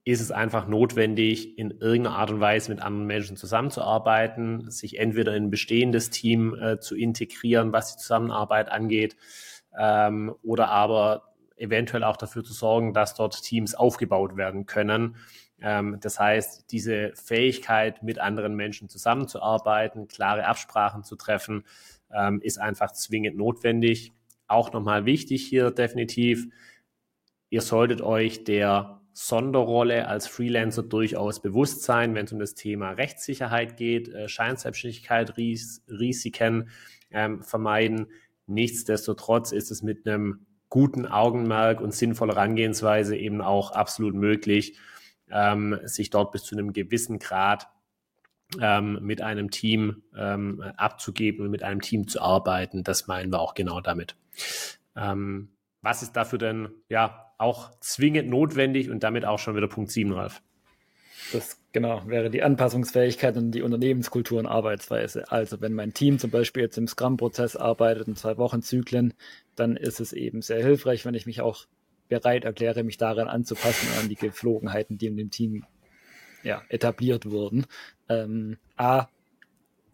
ist 0.05 0.21
es 0.21 0.33
einfach 0.33 0.67
notwendig, 0.67 1.59
in 1.59 1.71
irgendeiner 1.71 2.17
Art 2.17 2.31
und 2.31 2.41
Weise 2.41 2.73
mit 2.73 2.83
anderen 2.83 3.07
Menschen 3.07 3.37
zusammenzuarbeiten, 3.37 4.71
sich 4.71 4.99
entweder 4.99 5.37
in 5.37 5.45
ein 5.45 5.51
bestehendes 5.51 6.11
Team 6.11 6.55
äh, 6.55 6.81
zu 6.81 6.97
integrieren, 6.97 7.73
was 7.73 7.95
die 7.95 8.03
Zusammenarbeit 8.03 8.71
angeht, 8.71 9.17
ähm, 9.79 10.35
oder 10.43 10.69
aber 10.69 11.35
eventuell 11.57 12.03
auch 12.03 12.17
dafür 12.17 12.43
zu 12.43 12.53
sorgen, 12.53 12.93
dass 12.93 13.15
dort 13.15 13.41
Teams 13.43 13.75
aufgebaut 13.77 14.37
werden 14.37 14.67
können. 14.67 15.17
Ähm, 15.61 15.99
das 16.01 16.19
heißt, 16.19 16.73
diese 16.73 17.13
Fähigkeit, 17.15 18.03
mit 18.03 18.19
anderen 18.19 18.57
Menschen 18.57 18.89
zusammenzuarbeiten, 18.89 20.09
klare 20.09 20.47
Absprachen 20.47 21.05
zu 21.05 21.15
treffen, 21.15 21.65
ähm, 22.13 22.41
ist 22.43 22.59
einfach 22.59 22.91
zwingend 22.91 23.37
notwendig. 23.37 24.13
Auch 24.49 24.73
nochmal 24.73 25.07
wichtig 25.07 25.47
hier 25.47 25.71
definitiv, 25.71 26.49
ihr 27.51 27.61
solltet 27.61 28.01
euch 28.01 28.43
der 28.43 29.02
Sonderrolle 29.13 30.09
als 30.09 30.27
Freelancer 30.27 30.83
durchaus 30.83 31.41
bewusst 31.41 31.83
sein, 31.83 32.15
wenn 32.15 32.25
es 32.25 32.33
um 32.33 32.39
das 32.39 32.55
Thema 32.55 32.93
Rechtssicherheit 32.93 33.77
geht, 33.77 34.09
äh, 34.09 34.29
Scheinselbstständigkeit, 34.29 35.35
Risiken 35.37 36.71
ähm, 37.11 37.43
vermeiden. 37.43 38.07
Nichtsdestotrotz 38.47 39.53
ist 39.53 39.71
es 39.71 39.83
mit 39.83 40.07
einem 40.07 40.47
guten 40.69 41.07
Augenmerk 41.07 41.81
und 41.81 41.95
sinnvoller 41.95 42.35
Herangehensweise 42.35 43.17
eben 43.17 43.43
auch 43.43 43.73
absolut 43.73 44.15
möglich, 44.15 44.79
ähm, 45.31 45.79
sich 45.85 46.11
dort 46.11 46.33
bis 46.33 46.45
zu 46.45 46.55
einem 46.55 46.73
gewissen 46.73 47.19
Grad 47.19 47.69
ähm, 48.61 48.99
mit 49.03 49.23
einem 49.23 49.51
Team 49.51 50.03
ähm, 50.17 50.63
abzugeben 50.77 51.45
und 51.45 51.51
mit 51.51 51.63
einem 51.63 51.81
Team 51.81 52.09
zu 52.09 52.21
arbeiten. 52.21 52.85
Das 52.85 53.07
meinen 53.07 53.31
wir 53.31 53.41
auch 53.41 53.55
genau 53.55 53.81
damit. 53.81 54.17
Ähm, 54.97 55.52
was 55.83 56.03
ist 56.03 56.13
dafür 56.13 56.39
denn 56.39 56.69
ja 56.89 57.33
auch 57.39 57.71
zwingend 57.81 58.31
notwendig 58.31 58.89
und 58.89 59.03
damit 59.03 59.25
auch 59.25 59.39
schon 59.39 59.57
wieder 59.57 59.69
Punkt 59.69 59.91
7, 59.91 60.13
Ralf? 60.13 60.43
Das 61.33 61.59
genau 61.73 62.03
wäre 62.07 62.31
die 62.31 62.43
Anpassungsfähigkeit 62.43 63.37
und 63.37 63.53
die 63.53 63.63
Unternehmenskultur 63.63 64.39
und 64.39 64.47
Arbeitsweise. 64.47 65.31
Also 65.31 65.61
wenn 65.61 65.73
mein 65.73 65.95
Team 65.95 66.19
zum 66.19 66.31
Beispiel 66.31 66.63
jetzt 66.63 66.79
im 66.79 66.87
Scrum-Prozess 66.87 67.57
arbeitet 67.57 68.09
in 68.09 68.17
zwei 68.17 68.37
Wochen 68.39 68.63
Zyklen, 68.63 69.15
dann 69.57 69.77
ist 69.77 70.01
es 70.01 70.13
eben 70.13 70.43
sehr 70.43 70.63
hilfreich, 70.63 71.05
wenn 71.05 71.15
ich 71.15 71.27
mich 71.27 71.41
auch 71.41 71.67
bereit 72.09 72.45
erkläre, 72.45 72.83
mich 72.83 72.99
daran 72.99 73.29
anzupassen 73.29 73.89
an 74.01 74.09
die 74.09 74.17
Geflogenheiten, 74.17 74.99
die 74.99 75.07
in 75.07 75.17
dem 75.17 75.31
Team 75.31 75.65
ja, 76.43 76.63
etabliert 76.69 77.31
wurden. 77.31 77.67
Ähm, 78.09 78.59
A, 78.77 79.07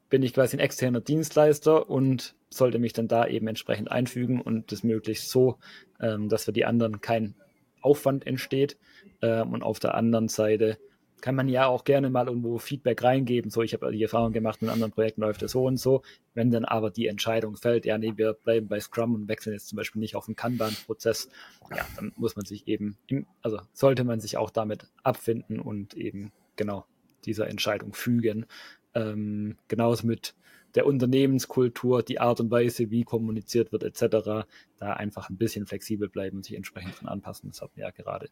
bin 0.09 0.23
ich 0.23 0.35
quasi 0.35 0.57
ein 0.57 0.61
externer 0.61 1.01
Dienstleister 1.01 1.89
und 1.89 2.35
sollte 2.51 2.79
mich 2.79 2.93
dann 2.93 3.09
da 3.09 3.27
eben 3.27 3.47
entsprechend 3.49 3.91
einfügen 3.91 4.41
und 4.41 4.73
das 4.73 4.83
möglichst 4.83 5.31
so, 5.31 5.59
ähm, 6.01 6.29
dass 6.29 6.45
für 6.45 6.53
die 6.53 6.65
anderen 6.65 7.01
kein 7.01 7.35
Aufwand 7.81 8.27
entsteht. 8.27 8.79
Ähm, 9.23 9.53
und 9.53 9.63
auf 9.63 9.79
der 9.79 9.95
anderen 9.95 10.29
Seite 10.29 10.79
kann 11.21 11.35
man 11.35 11.49
ja 11.49 11.67
auch 11.67 11.85
gerne 11.85 12.11
mal 12.11 12.29
irgendwo 12.29 12.59
Feedback 12.59 13.03
reingeben. 13.03 13.51
So, 13.51 13.63
ich 13.63 13.75
habe 13.75 13.91
die 13.91 14.03
Erfahrung 14.03 14.33
gemacht, 14.33 14.63
in 14.63 14.69
anderen 14.69 14.93
Projekten 14.93 15.23
läuft 15.23 15.43
es 15.43 15.53
so 15.53 15.65
und 15.65 15.77
so. 15.77 16.03
Wenn 16.35 16.51
dann 16.51 16.65
aber 16.65 16.91
die 16.91 17.07
Entscheidung 17.07 17.57
fällt, 17.57 17.85
ja, 17.87 17.99
nee, 17.99 18.13
wir 18.17 18.35
bleiben 18.35 18.69
bei 18.69 18.81
Scrum 18.81 19.15
und 19.15 19.29
wechseln 19.29 19.53
jetzt 19.53 19.69
zum 19.69 19.77
Beispiel 19.77 20.01
nicht 20.01 20.15
auf 20.15 20.27
den 20.27 20.37
Kanban-Prozess, 20.37 21.29
ja, 21.75 21.85
dann 21.97 22.13
muss 22.17 22.37
man 22.37 22.45
sich 22.45 22.69
eben, 22.69 22.97
also 23.43 23.61
sollte 23.73 24.05
man 24.05 24.21
sich 24.21 24.37
auch 24.37 24.51
damit 24.51 24.87
abfinden 25.03 25.61
und 25.61 25.95
eben 25.95 26.33
genau 26.57 26.85
dieser 27.25 27.49
Entscheidung 27.49 27.95
fügen. 27.95 28.47
Ähm, 28.95 29.57
genauso 29.67 30.07
mit 30.07 30.35
der 30.79 30.87
Unternehmenskultur, 30.87 32.05
die 32.05 32.21
Art 32.21 32.39
und 32.39 32.53
Weise, 32.53 32.89
wie 32.93 33.03
kommuniziert 33.03 33.73
wird, 33.73 33.83
etc., 33.83 34.47
da 34.79 34.93
einfach 34.93 35.29
ein 35.29 35.37
bisschen 35.37 35.67
flexibel 35.67 36.09
bleiben 36.09 36.37
und 36.37 36.45
sich 36.45 36.55
entsprechend 36.55 36.95
von 36.95 37.09
anpassen. 37.09 37.51
Das 37.51 37.61
hatten 37.61 37.73
wir 37.75 37.87
ja 37.87 37.91
gerade. 37.91 38.29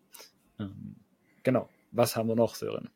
Ähm, 0.61 0.95
genau. 1.43 1.69
Was 1.91 2.15
haben 2.15 2.29
wir 2.29 2.37
noch, 2.37 2.55
Sören? 2.55 2.88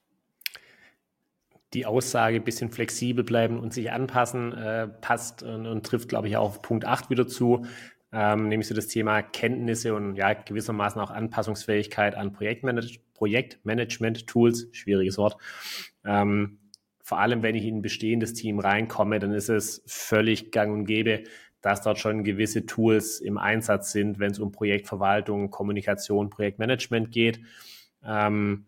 Die 1.74 1.84
Aussage, 1.84 2.36
ein 2.36 2.44
bisschen 2.44 2.70
flexibel 2.70 3.24
bleiben 3.24 3.58
und 3.58 3.74
sich 3.74 3.90
anpassen, 3.90 4.52
äh, 4.52 4.86
passt 4.86 5.42
und, 5.42 5.66
und, 5.66 5.84
trifft, 5.84 6.08
glaube 6.08 6.28
ich, 6.28 6.36
auch 6.36 6.50
auf 6.50 6.62
Punkt 6.62 6.84
8 6.84 7.10
wieder 7.10 7.26
zu. 7.26 7.66
Ähm, 8.12 8.46
nämlich 8.46 8.68
so 8.68 8.74
das 8.76 8.86
Thema 8.86 9.20
Kenntnisse 9.20 9.96
und 9.96 10.14
ja, 10.14 10.32
gewissermaßen 10.32 11.00
auch 11.00 11.10
Anpassungsfähigkeit 11.10 12.14
an 12.14 12.32
Projektmanage 12.32 13.00
Projektmanagement-Tools, 13.14 14.68
schwieriges 14.70 15.18
Wort. 15.18 15.36
Ähm, 16.04 16.60
vor 17.10 17.18
allem, 17.18 17.42
wenn 17.42 17.56
ich 17.56 17.64
in 17.64 17.78
ein 17.78 17.82
bestehendes 17.82 18.34
Team 18.34 18.60
reinkomme, 18.60 19.18
dann 19.18 19.32
ist 19.32 19.48
es 19.48 19.82
völlig 19.84 20.52
gang 20.52 20.72
und 20.72 20.84
gäbe, 20.84 21.24
dass 21.60 21.82
dort 21.82 21.98
schon 21.98 22.22
gewisse 22.22 22.66
Tools 22.66 23.18
im 23.18 23.36
Einsatz 23.36 23.90
sind, 23.90 24.20
wenn 24.20 24.30
es 24.30 24.38
um 24.38 24.52
Projektverwaltung, 24.52 25.50
Kommunikation, 25.50 26.30
Projektmanagement 26.30 27.10
geht. 27.10 27.40
Ähm, 28.04 28.64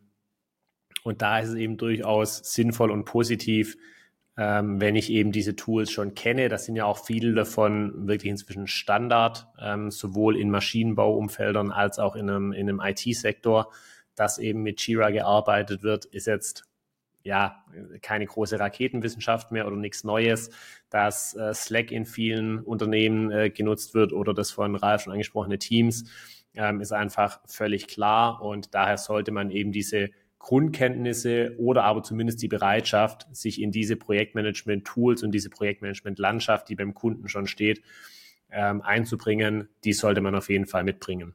und 1.04 1.22
da 1.22 1.38
ist 1.38 1.50
es 1.50 1.54
eben 1.54 1.76
durchaus 1.76 2.38
sinnvoll 2.38 2.90
und 2.90 3.04
positiv, 3.04 3.76
ähm, 4.36 4.80
wenn 4.80 4.96
ich 4.96 5.12
eben 5.12 5.30
diese 5.30 5.54
Tools 5.54 5.92
schon 5.92 6.16
kenne. 6.16 6.48
Das 6.48 6.64
sind 6.64 6.74
ja 6.74 6.84
auch 6.84 6.98
viele 6.98 7.34
davon 7.34 8.08
wirklich 8.08 8.32
inzwischen 8.32 8.66
Standard, 8.66 9.46
ähm, 9.60 9.92
sowohl 9.92 10.36
in 10.36 10.50
Maschinenbauumfeldern 10.50 11.70
als 11.70 12.00
auch 12.00 12.16
in 12.16 12.28
einem, 12.28 12.52
in 12.52 12.68
einem 12.68 12.80
IT-Sektor, 12.80 13.70
dass 14.16 14.38
eben 14.38 14.64
mit 14.64 14.84
Jira 14.84 15.10
gearbeitet 15.10 15.84
wird, 15.84 16.06
ist 16.06 16.26
jetzt 16.26 16.71
ja 17.24 17.64
keine 18.00 18.26
große 18.26 18.58
Raketenwissenschaft 18.58 19.52
mehr 19.52 19.66
oder 19.66 19.76
nichts 19.76 20.04
Neues, 20.04 20.50
dass 20.90 21.34
äh, 21.34 21.54
Slack 21.54 21.90
in 21.90 22.04
vielen 22.04 22.60
Unternehmen 22.60 23.30
äh, 23.30 23.50
genutzt 23.50 23.94
wird 23.94 24.12
oder 24.12 24.34
das 24.34 24.50
von 24.50 24.76
Ralf 24.76 25.02
schon 25.02 25.12
angesprochene 25.12 25.58
Teams, 25.58 26.04
ähm, 26.54 26.80
ist 26.80 26.92
einfach 26.92 27.40
völlig 27.46 27.88
klar 27.88 28.42
und 28.42 28.74
daher 28.74 28.98
sollte 28.98 29.32
man 29.32 29.50
eben 29.50 29.72
diese 29.72 30.10
Grundkenntnisse 30.38 31.54
oder 31.58 31.84
aber 31.84 32.02
zumindest 32.02 32.42
die 32.42 32.48
Bereitschaft, 32.48 33.28
sich 33.30 33.62
in 33.62 33.70
diese 33.70 33.96
Projektmanagement-Tools 33.96 35.22
und 35.22 35.30
diese 35.30 35.50
Projektmanagement-Landschaft, 35.50 36.68
die 36.68 36.74
beim 36.74 36.94
Kunden 36.94 37.28
schon 37.28 37.46
steht, 37.46 37.80
ähm, 38.50 38.82
einzubringen, 38.82 39.68
die 39.84 39.92
sollte 39.92 40.20
man 40.20 40.34
auf 40.34 40.50
jeden 40.50 40.66
Fall 40.66 40.82
mitbringen. 40.82 41.34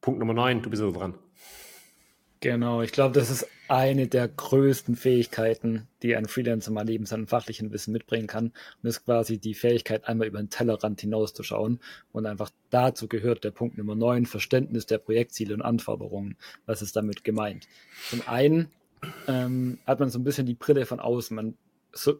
Punkt 0.00 0.18
Nummer 0.18 0.34
9, 0.34 0.62
du 0.62 0.70
bist 0.70 0.82
also 0.82 0.98
dran. 0.98 1.14
Genau, 2.40 2.82
ich 2.82 2.92
glaube, 2.92 3.18
das 3.18 3.30
ist 3.30 3.46
eine 3.68 4.06
der 4.06 4.28
größten 4.28 4.94
Fähigkeiten, 4.94 5.88
die 6.02 6.14
ein 6.16 6.28
Freelancer 6.28 6.70
mal 6.70 6.84
neben 6.84 7.06
seinem 7.06 7.26
fachlichen 7.26 7.72
Wissen 7.72 7.92
mitbringen 7.92 8.26
kann. 8.26 8.52
Und 8.82 8.88
ist 8.88 9.04
quasi 9.04 9.38
die 9.38 9.54
Fähigkeit, 9.54 10.06
einmal 10.06 10.28
über 10.28 10.38
den 10.38 10.50
Tellerrand 10.50 11.00
hinauszuschauen. 11.00 11.80
Und 12.12 12.26
einfach 12.26 12.50
dazu 12.70 13.08
gehört 13.08 13.42
der 13.44 13.50
Punkt 13.52 13.78
Nummer 13.78 13.94
9, 13.94 14.26
Verständnis 14.26 14.86
der 14.86 14.98
Projektziele 14.98 15.54
und 15.54 15.62
Anforderungen. 15.62 16.36
Was 16.66 16.82
ist 16.82 16.94
damit 16.94 17.24
gemeint? 17.24 17.66
Zum 18.10 18.22
einen 18.26 18.70
ähm, 19.28 19.78
hat 19.86 20.00
man 20.00 20.10
so 20.10 20.18
ein 20.18 20.24
bisschen 20.24 20.46
die 20.46 20.54
Brille 20.54 20.84
von 20.86 21.00
außen. 21.00 21.34
Man 21.34 21.54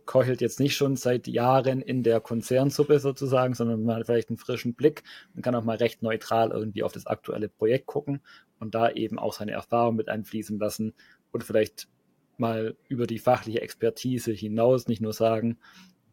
keuchelt 0.06 0.40
jetzt 0.40 0.60
nicht 0.60 0.76
schon 0.76 0.96
seit 0.96 1.26
Jahren 1.26 1.80
in 1.80 2.02
der 2.02 2.20
Konzernsuppe 2.20 2.98
sozusagen, 2.98 3.54
sondern 3.54 3.84
man 3.84 3.96
hat 3.96 4.06
vielleicht 4.06 4.30
einen 4.30 4.38
frischen 4.38 4.74
Blick. 4.74 5.02
Und 5.34 5.42
kann 5.42 5.54
auch 5.54 5.64
mal 5.64 5.76
recht 5.76 6.02
neutral 6.02 6.50
irgendwie 6.50 6.82
auf 6.82 6.92
das 6.92 7.06
aktuelle 7.06 7.48
Projekt 7.48 7.86
gucken 7.86 8.20
und 8.58 8.74
da 8.74 8.90
eben 8.90 9.18
auch 9.18 9.32
seine 9.32 9.52
Erfahrung 9.52 9.96
mit 9.96 10.08
einfließen 10.08 10.58
lassen 10.58 10.94
und 11.32 11.44
vielleicht 11.44 11.88
mal 12.38 12.76
über 12.88 13.06
die 13.06 13.18
fachliche 13.18 13.62
Expertise 13.62 14.32
hinaus 14.32 14.88
nicht 14.88 15.00
nur 15.00 15.12
sagen, 15.12 15.58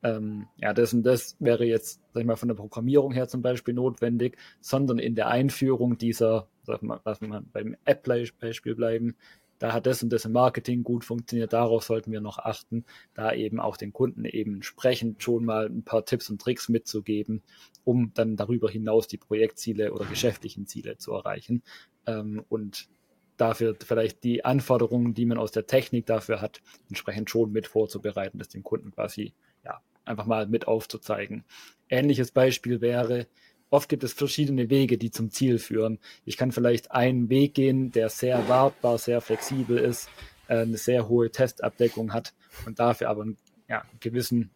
ähm, 0.03 0.47
ja, 0.57 0.73
das 0.73 0.93
und 0.93 1.03
das 1.03 1.37
wäre 1.39 1.63
jetzt, 1.63 2.01
sag 2.13 2.21
ich 2.21 2.27
mal, 2.27 2.35
von 2.35 2.49
der 2.49 2.55
Programmierung 2.55 3.13
her 3.13 3.27
zum 3.27 3.41
Beispiel 3.41 3.73
notwendig, 3.73 4.37
sondern 4.59 4.99
in 4.99 5.15
der 5.15 5.27
Einführung 5.27 5.97
dieser, 5.97 6.47
sag 6.63 6.83
mal, 6.83 6.99
lass 7.05 7.21
mal 7.21 7.41
beim 7.53 7.77
App-Beispiel 7.85 8.75
bleiben, 8.75 9.15
da 9.63 9.71
hat 9.71 9.85
das 9.85 10.03
und 10.03 10.11
das 10.11 10.25
im 10.25 10.33
Marketing 10.33 10.83
gut 10.83 11.05
funktioniert, 11.05 11.53
darauf 11.53 11.83
sollten 11.83 12.11
wir 12.11 12.19
noch 12.19 12.37
achten, 12.37 12.83
da 13.13 13.31
eben 13.31 13.61
auch 13.61 13.77
den 13.77 13.93
Kunden 13.93 14.25
eben 14.25 14.55
entsprechend 14.55 15.23
schon 15.23 15.45
mal 15.45 15.67
ein 15.67 15.83
paar 15.83 16.03
Tipps 16.03 16.29
und 16.29 16.41
Tricks 16.41 16.67
mitzugeben, 16.67 17.41
um 17.85 18.11
dann 18.13 18.35
darüber 18.35 18.69
hinaus 18.69 19.07
die 19.07 19.15
Projektziele 19.15 19.93
oder 19.93 20.03
geschäftlichen 20.03 20.67
Ziele 20.67 20.97
zu 20.97 21.13
erreichen. 21.13 21.63
Ähm, 22.05 22.43
und 22.49 22.89
dafür 23.37 23.77
vielleicht 23.81 24.25
die 24.25 24.43
Anforderungen, 24.43 25.13
die 25.13 25.25
man 25.25 25.37
aus 25.37 25.53
der 25.53 25.65
Technik 25.65 26.07
dafür 26.07 26.41
hat, 26.41 26.61
entsprechend 26.89 27.29
schon 27.29 27.53
mit 27.53 27.65
vorzubereiten, 27.65 28.39
das 28.39 28.49
dem 28.49 28.63
Kunden 28.63 28.91
quasi 28.91 29.33
ja 29.63 29.79
einfach 30.03 30.25
mal 30.25 30.45
mit 30.45 30.67
aufzuzeigen. 30.67 31.45
Ähnliches 31.87 32.31
Beispiel 32.31 32.81
wäre, 32.81 33.27
oft 33.73 33.89
gibt 33.89 34.03
es 34.03 34.13
verschiedene 34.13 34.69
Wege, 34.69 34.97
die 34.97 35.09
zum 35.09 35.31
Ziel 35.31 35.57
führen. 35.57 35.97
Ich 36.25 36.37
kann 36.37 36.51
vielleicht 36.51 36.91
einen 36.91 37.29
Weg 37.29 37.55
gehen, 37.55 37.91
der 37.91 38.09
sehr 38.09 38.47
wartbar, 38.47 38.99
sehr 38.99 39.19
flexibel 39.19 39.77
ist, 39.77 40.09
äh, 40.47 40.59
eine 40.59 40.77
sehr 40.77 41.09
hohe 41.09 41.31
Testabdeckung 41.31 42.13
hat 42.13 42.33
und 42.67 42.79
dafür 42.79 43.09
aber 43.09 43.23
einen, 43.23 43.37
ja, 43.67 43.81
einen 43.81 43.99
gewissen 43.99 44.51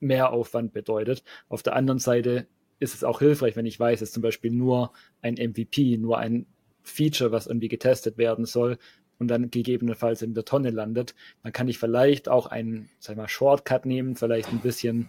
Mehraufwand 0.00 0.74
bedeutet. 0.74 1.22
Auf 1.48 1.62
der 1.62 1.76
anderen 1.76 1.98
Seite 1.98 2.46
ist 2.78 2.94
es 2.94 3.04
auch 3.04 3.20
hilfreich, 3.20 3.56
wenn 3.56 3.66
ich 3.66 3.80
weiß, 3.80 4.00
dass 4.00 4.12
zum 4.12 4.22
Beispiel 4.22 4.50
nur 4.50 4.92
ein 5.22 5.34
MVP, 5.34 5.96
nur 5.96 6.18
ein 6.18 6.46
Feature, 6.82 7.32
was 7.32 7.46
irgendwie 7.46 7.68
getestet 7.68 8.18
werden 8.18 8.44
soll 8.44 8.78
und 9.18 9.28
dann 9.28 9.50
gegebenenfalls 9.50 10.20
in 10.20 10.34
der 10.34 10.44
Tonne 10.44 10.70
landet, 10.70 11.14
dann 11.42 11.52
kann 11.52 11.68
ich 11.68 11.78
vielleicht 11.78 12.28
auch 12.28 12.46
einen, 12.46 12.90
sag 12.98 13.16
mal, 13.16 13.28
Shortcut 13.28 13.86
nehmen, 13.86 14.14
vielleicht 14.14 14.50
ein 14.50 14.60
bisschen 14.60 15.08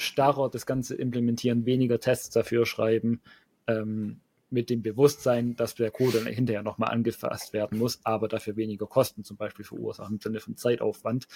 starrer 0.00 0.50
das 0.50 0.66
Ganze 0.66 0.94
implementieren, 0.94 1.66
weniger 1.66 2.00
Tests 2.00 2.30
dafür 2.30 2.66
schreiben, 2.66 3.20
ähm, 3.66 4.20
mit 4.50 4.68
dem 4.68 4.82
Bewusstsein, 4.82 5.54
dass 5.54 5.76
der 5.76 5.90
Code 5.90 6.18
dann 6.18 6.32
hinterher 6.32 6.62
nochmal 6.62 6.90
angefasst 6.90 7.52
werden 7.52 7.78
muss, 7.78 8.00
aber 8.04 8.28
dafür 8.28 8.56
weniger 8.56 8.86
Kosten 8.86 9.22
zum 9.24 9.36
Beispiel 9.36 9.64
verursachen 9.64 10.16
im 10.16 10.20
Sinne 10.20 10.40
von 10.40 10.56
Zeitaufwand. 10.56 11.28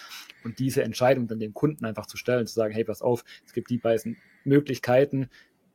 Und 0.42 0.58
diese 0.58 0.82
Entscheidung 0.82 1.28
dann 1.28 1.38
dem 1.38 1.54
Kunden 1.54 1.84
einfach 1.84 2.06
zu 2.06 2.16
stellen, 2.16 2.46
zu 2.46 2.54
sagen, 2.54 2.74
hey, 2.74 2.84
pass 2.84 3.02
auf, 3.02 3.24
es 3.46 3.52
gibt 3.52 3.70
die 3.70 3.78
beiden 3.78 4.16
Möglichkeiten, 4.44 5.28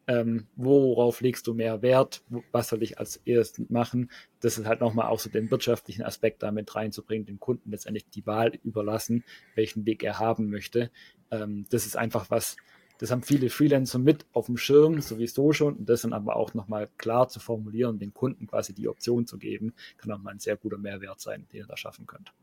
ähm, 0.07 0.47
worauf 0.55 1.21
legst 1.21 1.45
du 1.45 1.53
mehr 1.53 1.83
Wert, 1.83 2.23
was 2.51 2.69
soll 2.69 2.81
ich 2.81 2.97
als 2.97 3.17
erstes 3.25 3.69
machen, 3.69 4.09
das 4.39 4.57
ist 4.57 4.65
halt 4.65 4.81
nochmal 4.81 5.07
auch 5.07 5.19
so 5.19 5.29
den 5.29 5.51
wirtschaftlichen 5.51 6.01
Aspekt 6.01 6.41
damit 6.41 6.75
reinzubringen, 6.75 7.27
dem 7.27 7.39
Kunden 7.39 7.69
letztendlich 7.69 8.09
die 8.09 8.25
Wahl 8.25 8.53
überlassen, 8.63 9.23
welchen 9.53 9.85
Weg 9.85 10.03
er 10.03 10.17
haben 10.17 10.49
möchte. 10.49 10.89
Ähm, 11.29 11.67
das 11.69 11.85
ist 11.85 11.95
einfach 11.95 12.31
was, 12.31 12.57
das 12.99 13.11
haben 13.11 13.23
viele 13.23 13.49
Freelancer 13.49 13.97
mit 13.97 14.25
auf 14.33 14.47
dem 14.47 14.57
Schirm, 14.57 14.99
sowieso 15.01 15.53
schon. 15.53 15.75
Und 15.77 15.89
das 15.89 16.01
dann 16.01 16.13
aber 16.13 16.35
auch 16.35 16.53
nochmal 16.53 16.89
klar 16.97 17.29
zu 17.29 17.39
formulieren, 17.39 17.97
den 17.97 18.13
Kunden 18.13 18.45
quasi 18.45 18.73
die 18.73 18.89
Option 18.89 19.25
zu 19.25 19.37
geben, 19.37 19.73
kann 19.97 20.11
auch 20.11 20.19
mal 20.19 20.31
ein 20.31 20.39
sehr 20.39 20.57
guter 20.57 20.77
Mehrwert 20.77 21.21
sein, 21.21 21.47
den 21.51 21.61
ihr 21.61 21.65
da 21.65 21.77
schaffen 21.77 22.05
könnt. 22.05 22.33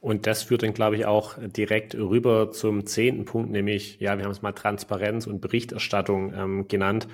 Und 0.00 0.26
das 0.26 0.44
führt 0.44 0.62
dann, 0.62 0.72
glaube 0.72 0.96
ich, 0.96 1.04
auch 1.04 1.36
direkt 1.38 1.94
rüber 1.96 2.52
zum 2.52 2.86
zehnten 2.86 3.24
Punkt, 3.24 3.50
nämlich, 3.50 3.98
ja, 4.00 4.16
wir 4.18 4.24
haben 4.24 4.32
es 4.32 4.42
mal 4.42 4.52
Transparenz 4.52 5.26
und 5.26 5.40
Berichterstattung 5.40 6.32
ähm, 6.34 6.68
genannt. 6.68 7.08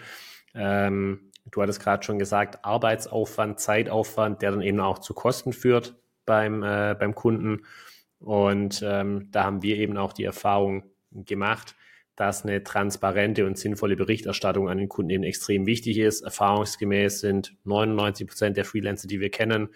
Ähm, 0.54 1.30
du 1.50 1.62
hattest 1.62 1.80
gerade 1.80 2.02
schon 2.02 2.18
gesagt, 2.18 2.64
Arbeitsaufwand, 2.64 3.60
Zeitaufwand, 3.60 4.42
der 4.42 4.50
dann 4.50 4.62
eben 4.62 4.80
auch 4.80 4.98
zu 4.98 5.14
Kosten 5.14 5.54
führt 5.54 5.96
beim, 6.26 6.62
äh, 6.62 6.94
beim 6.98 7.14
Kunden. 7.14 7.64
Und 8.20 8.82
ähm, 8.84 9.28
da 9.30 9.44
haben 9.44 9.62
wir 9.62 9.76
eben 9.76 9.96
auch 9.96 10.12
die 10.12 10.24
Erfahrung 10.24 10.84
gemacht, 11.12 11.74
dass 12.18 12.44
eine 12.44 12.64
transparente 12.64 13.46
und 13.46 13.56
sinnvolle 13.56 13.94
Berichterstattung 13.94 14.68
an 14.68 14.78
den 14.78 14.88
Kunden 14.88 15.10
eben 15.10 15.22
extrem 15.22 15.66
wichtig 15.66 15.98
ist. 15.98 16.22
Erfahrungsgemäß 16.22 17.20
sind 17.20 17.56
99 17.62 18.26
Prozent 18.26 18.56
der 18.56 18.64
Freelancer, 18.64 19.06
die 19.06 19.20
wir 19.20 19.30
kennen, 19.30 19.68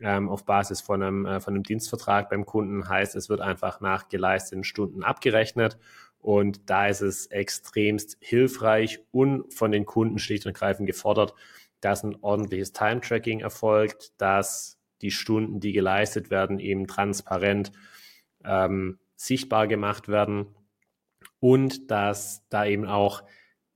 ähm, 0.00 0.28
auf 0.28 0.44
Basis 0.44 0.80
von 0.80 1.02
einem, 1.02 1.24
äh, 1.24 1.40
von 1.40 1.54
einem 1.54 1.62
Dienstvertrag 1.62 2.30
beim 2.30 2.46
Kunden. 2.46 2.88
Heißt, 2.88 3.14
es 3.14 3.28
wird 3.28 3.40
einfach 3.40 3.80
nach 3.80 4.08
geleisteten 4.08 4.64
Stunden 4.64 5.04
abgerechnet. 5.04 5.78
Und 6.18 6.68
da 6.68 6.88
ist 6.88 7.00
es 7.00 7.26
extremst 7.26 8.16
hilfreich 8.18 8.98
und 9.12 9.54
von 9.54 9.70
den 9.70 9.86
Kunden 9.86 10.18
schlicht 10.18 10.46
und 10.46 10.50
ergreifend 10.50 10.88
gefordert, 10.88 11.34
dass 11.80 12.02
ein 12.02 12.16
ordentliches 12.22 12.72
Time-Tracking 12.72 13.38
erfolgt, 13.38 14.20
dass 14.20 14.80
die 15.00 15.12
Stunden, 15.12 15.60
die 15.60 15.72
geleistet 15.72 16.30
werden, 16.30 16.58
eben 16.58 16.88
transparent 16.88 17.70
ähm, 18.44 18.98
sichtbar 19.14 19.68
gemacht 19.68 20.08
werden 20.08 20.46
und 21.44 21.90
dass 21.90 22.48
da 22.48 22.64
eben 22.64 22.86
auch 22.86 23.22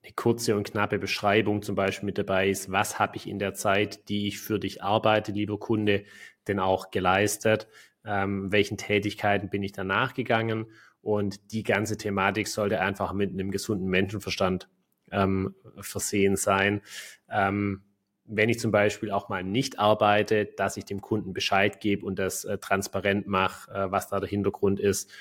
eine 0.02 0.14
kurze 0.14 0.56
und 0.56 0.70
knappe 0.70 0.98
Beschreibung 0.98 1.60
zum 1.60 1.74
Beispiel 1.74 2.06
mit 2.06 2.16
dabei 2.16 2.48
ist, 2.48 2.72
was 2.72 2.98
habe 2.98 3.18
ich 3.18 3.28
in 3.28 3.38
der 3.38 3.52
Zeit, 3.52 4.08
die 4.08 4.26
ich 4.26 4.40
für 4.40 4.58
dich 4.58 4.82
arbeite, 4.82 5.32
lieber 5.32 5.58
Kunde, 5.58 6.04
denn 6.46 6.60
auch 6.60 6.90
geleistet, 6.90 7.68
ähm, 8.06 8.50
welchen 8.50 8.78
Tätigkeiten 8.78 9.50
bin 9.50 9.62
ich 9.62 9.72
danach 9.72 10.14
gegangen 10.14 10.64
und 11.02 11.52
die 11.52 11.62
ganze 11.62 11.98
Thematik 11.98 12.48
sollte 12.48 12.80
einfach 12.80 13.12
mit 13.12 13.34
einem 13.34 13.50
gesunden 13.50 13.88
Menschenverstand 13.88 14.70
ähm, 15.10 15.54
versehen 15.78 16.36
sein. 16.36 16.80
Ähm, 17.28 17.82
wenn 18.24 18.48
ich 18.48 18.60
zum 18.60 18.70
Beispiel 18.70 19.10
auch 19.10 19.28
mal 19.28 19.44
nicht 19.44 19.78
arbeite, 19.78 20.46
dass 20.46 20.78
ich 20.78 20.86
dem 20.86 21.02
Kunden 21.02 21.34
Bescheid 21.34 21.80
gebe 21.80 22.06
und 22.06 22.18
das 22.18 22.46
äh, 22.46 22.56
transparent 22.56 23.26
mache, 23.26 23.70
äh, 23.70 23.90
was 23.90 24.08
da 24.08 24.20
der 24.20 24.28
Hintergrund 24.30 24.80
ist. 24.80 25.12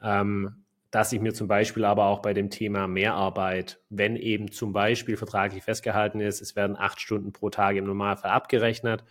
Ähm, 0.00 0.64
dass 0.90 1.12
ich 1.12 1.20
mir 1.20 1.34
zum 1.34 1.48
Beispiel 1.48 1.84
aber 1.84 2.06
auch 2.06 2.20
bei 2.20 2.32
dem 2.32 2.50
Thema 2.50 2.86
Mehrarbeit, 2.86 3.80
wenn 3.90 4.16
eben 4.16 4.50
zum 4.50 4.72
Beispiel 4.72 5.16
vertraglich 5.16 5.62
festgehalten 5.62 6.20
ist, 6.20 6.40
es 6.40 6.56
werden 6.56 6.76
acht 6.78 7.00
Stunden 7.00 7.32
pro 7.32 7.50
Tag 7.50 7.76
im 7.76 7.84
Normalfall 7.84 8.30
abgerechnet, 8.30 9.04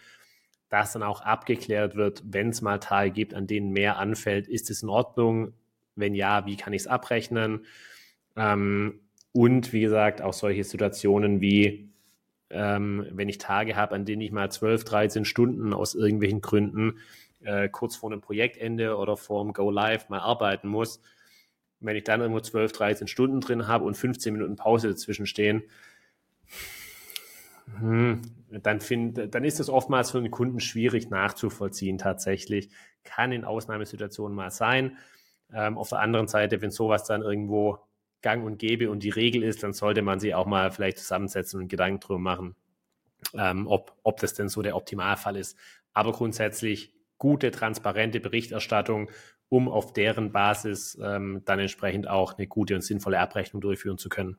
dass 0.69 0.93
dann 0.93 1.03
auch 1.03 1.21
abgeklärt 1.21 1.95
wird, 1.95 2.23
wenn 2.25 2.49
es 2.49 2.61
mal 2.61 2.79
Tage 2.79 3.11
gibt, 3.11 3.33
an 3.33 3.47
denen 3.47 3.71
mehr 3.71 3.97
anfällt, 3.97 4.47
ist 4.47 4.69
es 4.69 4.83
in 4.83 4.89
Ordnung? 4.89 5.53
Wenn 5.95 6.15
ja, 6.15 6.45
wie 6.45 6.57
kann 6.57 6.73
ich 6.73 6.81
es 6.81 6.87
abrechnen? 6.87 7.65
Ähm, 8.35 8.99
und 9.31 9.71
wie 9.71 9.81
gesagt, 9.81 10.21
auch 10.21 10.33
solche 10.33 10.63
Situationen 10.63 11.41
wie, 11.41 11.89
ähm, 12.49 13.05
wenn 13.11 13.29
ich 13.29 13.37
Tage 13.37 13.75
habe, 13.75 13.93
an 13.93 14.05
denen 14.05 14.21
ich 14.21 14.31
mal 14.31 14.51
12, 14.51 14.83
13 14.83 15.25
Stunden 15.25 15.73
aus 15.73 15.93
irgendwelchen 15.93 16.41
Gründen 16.41 16.97
äh, 17.43 17.69
kurz 17.69 17.95
vor 17.95 18.11
einem 18.11 18.21
Projektende 18.21 18.97
oder 18.97 19.15
vor 19.15 19.43
dem 19.43 19.53
Go 19.53 19.69
Live 19.69 20.09
mal 20.09 20.19
arbeiten 20.19 20.67
muss, 20.67 21.01
wenn 21.79 21.95
ich 21.95 22.03
dann 22.03 22.21
irgendwo 22.21 22.39
12, 22.39 22.71
13 22.71 23.07
Stunden 23.07 23.41
drin 23.41 23.67
habe 23.67 23.85
und 23.85 23.95
15 23.95 24.33
Minuten 24.33 24.55
Pause 24.55 24.89
dazwischen 24.89 25.25
stehen, 25.25 25.63
hm, 27.79 28.21
dann, 28.49 28.79
find, 28.79 29.33
dann 29.33 29.43
ist 29.43 29.59
es 29.59 29.69
oftmals 29.69 30.11
für 30.11 30.21
den 30.21 30.31
Kunden 30.31 30.59
schwierig 30.59 31.09
nachzuvollziehen 31.09 31.97
tatsächlich. 31.97 32.69
Kann 33.03 33.31
in 33.31 33.43
Ausnahmesituationen 33.43 34.35
mal 34.35 34.51
sein. 34.51 34.97
Ähm, 35.53 35.77
auf 35.77 35.89
der 35.89 35.99
anderen 35.99 36.27
Seite, 36.27 36.61
wenn 36.61 36.71
sowas 36.71 37.03
dann 37.03 37.21
irgendwo 37.21 37.79
gang 38.21 38.45
und 38.45 38.57
gäbe 38.57 38.89
und 38.89 39.03
die 39.03 39.09
Regel 39.09 39.43
ist, 39.43 39.63
dann 39.63 39.73
sollte 39.73 40.01
man 40.01 40.19
sie 40.19 40.33
auch 40.33 40.45
mal 40.45 40.71
vielleicht 40.71 40.97
zusammensetzen 40.97 41.61
und 41.61 41.67
Gedanken 41.67 41.99
drüber 41.99 42.19
machen, 42.19 42.55
ähm, 43.33 43.67
ob, 43.67 43.95
ob 44.03 44.19
das 44.19 44.33
denn 44.33 44.49
so 44.49 44.61
der 44.61 44.75
Optimalfall 44.75 45.35
ist. 45.35 45.57
Aber 45.93 46.11
grundsätzlich 46.11 46.93
gute, 47.17 47.51
transparente 47.51 48.19
Berichterstattung 48.19 49.09
um 49.49 49.69
auf 49.69 49.93
deren 49.93 50.31
Basis 50.31 50.97
ähm, 51.01 51.41
dann 51.45 51.59
entsprechend 51.59 52.07
auch 52.07 52.37
eine 52.37 52.47
gute 52.47 52.75
und 52.75 52.81
sinnvolle 52.81 53.19
Abrechnung 53.19 53.61
durchführen 53.61 53.97
zu 53.97 54.09
können. 54.09 54.37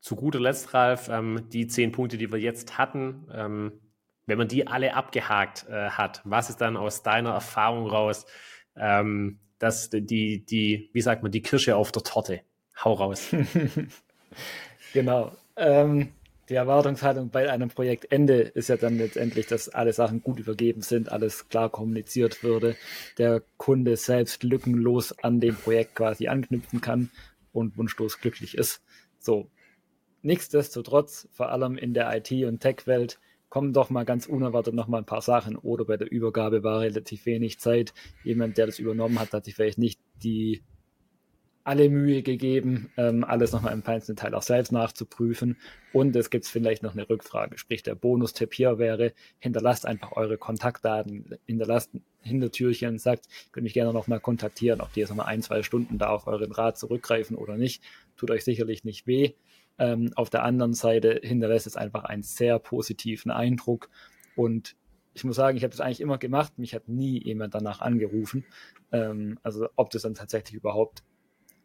Zu 0.00 0.14
guter 0.14 0.38
Letzt, 0.38 0.72
Ralf, 0.74 1.08
ähm, 1.08 1.48
die 1.48 1.66
zehn 1.66 1.90
Punkte, 1.90 2.18
die 2.18 2.30
wir 2.30 2.38
jetzt 2.38 2.78
hatten, 2.78 3.26
ähm, 3.32 3.72
wenn 4.26 4.38
man 4.38 4.48
die 4.48 4.66
alle 4.66 4.94
abgehakt 4.94 5.66
äh, 5.68 5.90
hat, 5.90 6.20
was 6.24 6.50
ist 6.50 6.60
dann 6.60 6.76
aus 6.76 7.02
deiner 7.02 7.30
Erfahrung 7.30 7.88
raus, 7.88 8.26
ähm, 8.76 9.40
dass 9.58 9.90
die, 9.90 10.44
die, 10.44 10.90
wie 10.92 11.00
sagt 11.00 11.22
man, 11.22 11.32
die 11.32 11.42
Kirsche 11.42 11.76
auf 11.76 11.90
der 11.90 12.02
Torte? 12.02 12.42
Hau 12.84 12.92
raus. 12.92 13.34
genau. 14.92 15.32
Ähm, 15.56 16.12
die 16.48 16.54
Erwartungshaltung 16.54 17.30
bei 17.30 17.50
einem 17.50 17.68
Projektende 17.68 18.40
ist 18.40 18.68
ja 18.68 18.76
dann 18.76 18.98
letztendlich, 18.98 19.46
dass 19.46 19.68
alle 19.68 19.92
Sachen 19.92 20.22
gut 20.22 20.38
übergeben 20.38 20.82
sind, 20.82 21.10
alles 21.10 21.48
klar 21.48 21.70
kommuniziert 21.70 22.42
würde, 22.42 22.76
der 23.18 23.42
Kunde 23.56 23.96
selbst 23.96 24.42
lückenlos 24.42 25.12
an 25.22 25.40
dem 25.40 25.56
Projekt 25.56 25.96
quasi 25.96 26.28
anknüpfen 26.28 26.80
kann 26.80 27.10
und 27.52 27.76
wunschlos 27.76 28.20
glücklich 28.20 28.56
ist. 28.56 28.82
So. 29.18 29.50
Nichtsdestotrotz, 30.22 31.28
vor 31.32 31.50
allem 31.50 31.76
in 31.76 31.94
der 31.94 32.16
IT- 32.16 32.46
und 32.46 32.60
Tech-Welt, 32.60 33.20
kommen 33.48 33.72
doch 33.72 33.90
mal 33.90 34.04
ganz 34.04 34.26
unerwartet 34.26 34.74
noch 34.74 34.88
mal 34.88 34.98
ein 34.98 35.06
paar 35.06 35.22
Sachen 35.22 35.56
oder 35.56 35.84
bei 35.84 35.96
der 35.96 36.10
Übergabe 36.10 36.64
war 36.64 36.80
relativ 36.80 37.26
wenig 37.26 37.60
Zeit. 37.60 37.94
Jemand, 38.24 38.58
der 38.58 38.66
das 38.66 38.78
übernommen 38.78 39.20
hat, 39.20 39.32
hat 39.32 39.44
sich 39.44 39.54
vielleicht 39.54 39.78
nicht 39.78 40.00
die 40.22 40.62
alle 41.66 41.88
Mühe 41.90 42.22
gegeben, 42.22 42.92
ähm, 42.96 43.24
alles 43.24 43.50
nochmal 43.50 43.72
im 43.72 43.82
feinsten 43.82 44.14
Teil 44.14 44.36
auch 44.36 44.42
selbst 44.42 44.70
nachzuprüfen. 44.70 45.56
Und 45.92 46.14
es 46.14 46.30
gibt 46.30 46.46
vielleicht 46.46 46.84
noch 46.84 46.92
eine 46.92 47.10
Rückfrage. 47.10 47.58
Sprich, 47.58 47.82
der 47.82 47.96
Bonustipp 47.96 48.54
hier 48.54 48.78
wäre, 48.78 49.14
hinterlasst 49.40 49.84
einfach 49.84 50.12
eure 50.12 50.38
Kontaktdaten, 50.38 51.36
hinterlasst 51.44 51.90
Hintertürchen, 52.20 52.98
sagt, 52.98 53.26
könnt 53.50 53.64
mich 53.64 53.74
gerne 53.74 53.92
nochmal 53.92 54.20
kontaktieren, 54.20 54.80
ob 54.80 54.92
die 54.92 55.00
jetzt 55.00 55.08
nochmal 55.08 55.26
ein, 55.26 55.42
zwei 55.42 55.64
Stunden 55.64 55.98
da 55.98 56.10
auf 56.10 56.28
euren 56.28 56.52
Rat 56.52 56.78
zurückgreifen 56.78 57.36
oder 57.36 57.56
nicht. 57.56 57.82
Tut 58.16 58.30
euch 58.30 58.44
sicherlich 58.44 58.84
nicht 58.84 59.08
weh. 59.08 59.32
Ähm, 59.78 60.12
auf 60.14 60.30
der 60.30 60.44
anderen 60.44 60.72
Seite 60.72 61.20
hinterlässt 61.20 61.66
es 61.66 61.76
einfach 61.76 62.04
einen 62.04 62.22
sehr 62.22 62.60
positiven 62.60 63.32
Eindruck. 63.32 63.90
Und 64.36 64.76
ich 65.14 65.24
muss 65.24 65.34
sagen, 65.34 65.56
ich 65.56 65.64
habe 65.64 65.72
das 65.72 65.80
eigentlich 65.80 66.00
immer 66.00 66.18
gemacht. 66.18 66.58
Mich 66.58 66.74
hat 66.76 66.88
nie 66.88 67.20
jemand 67.24 67.56
danach 67.56 67.80
angerufen. 67.80 68.44
Ähm, 68.92 69.40
also 69.42 69.68
ob 69.74 69.90
das 69.90 70.02
dann 70.02 70.14
tatsächlich 70.14 70.54
überhaupt 70.54 71.02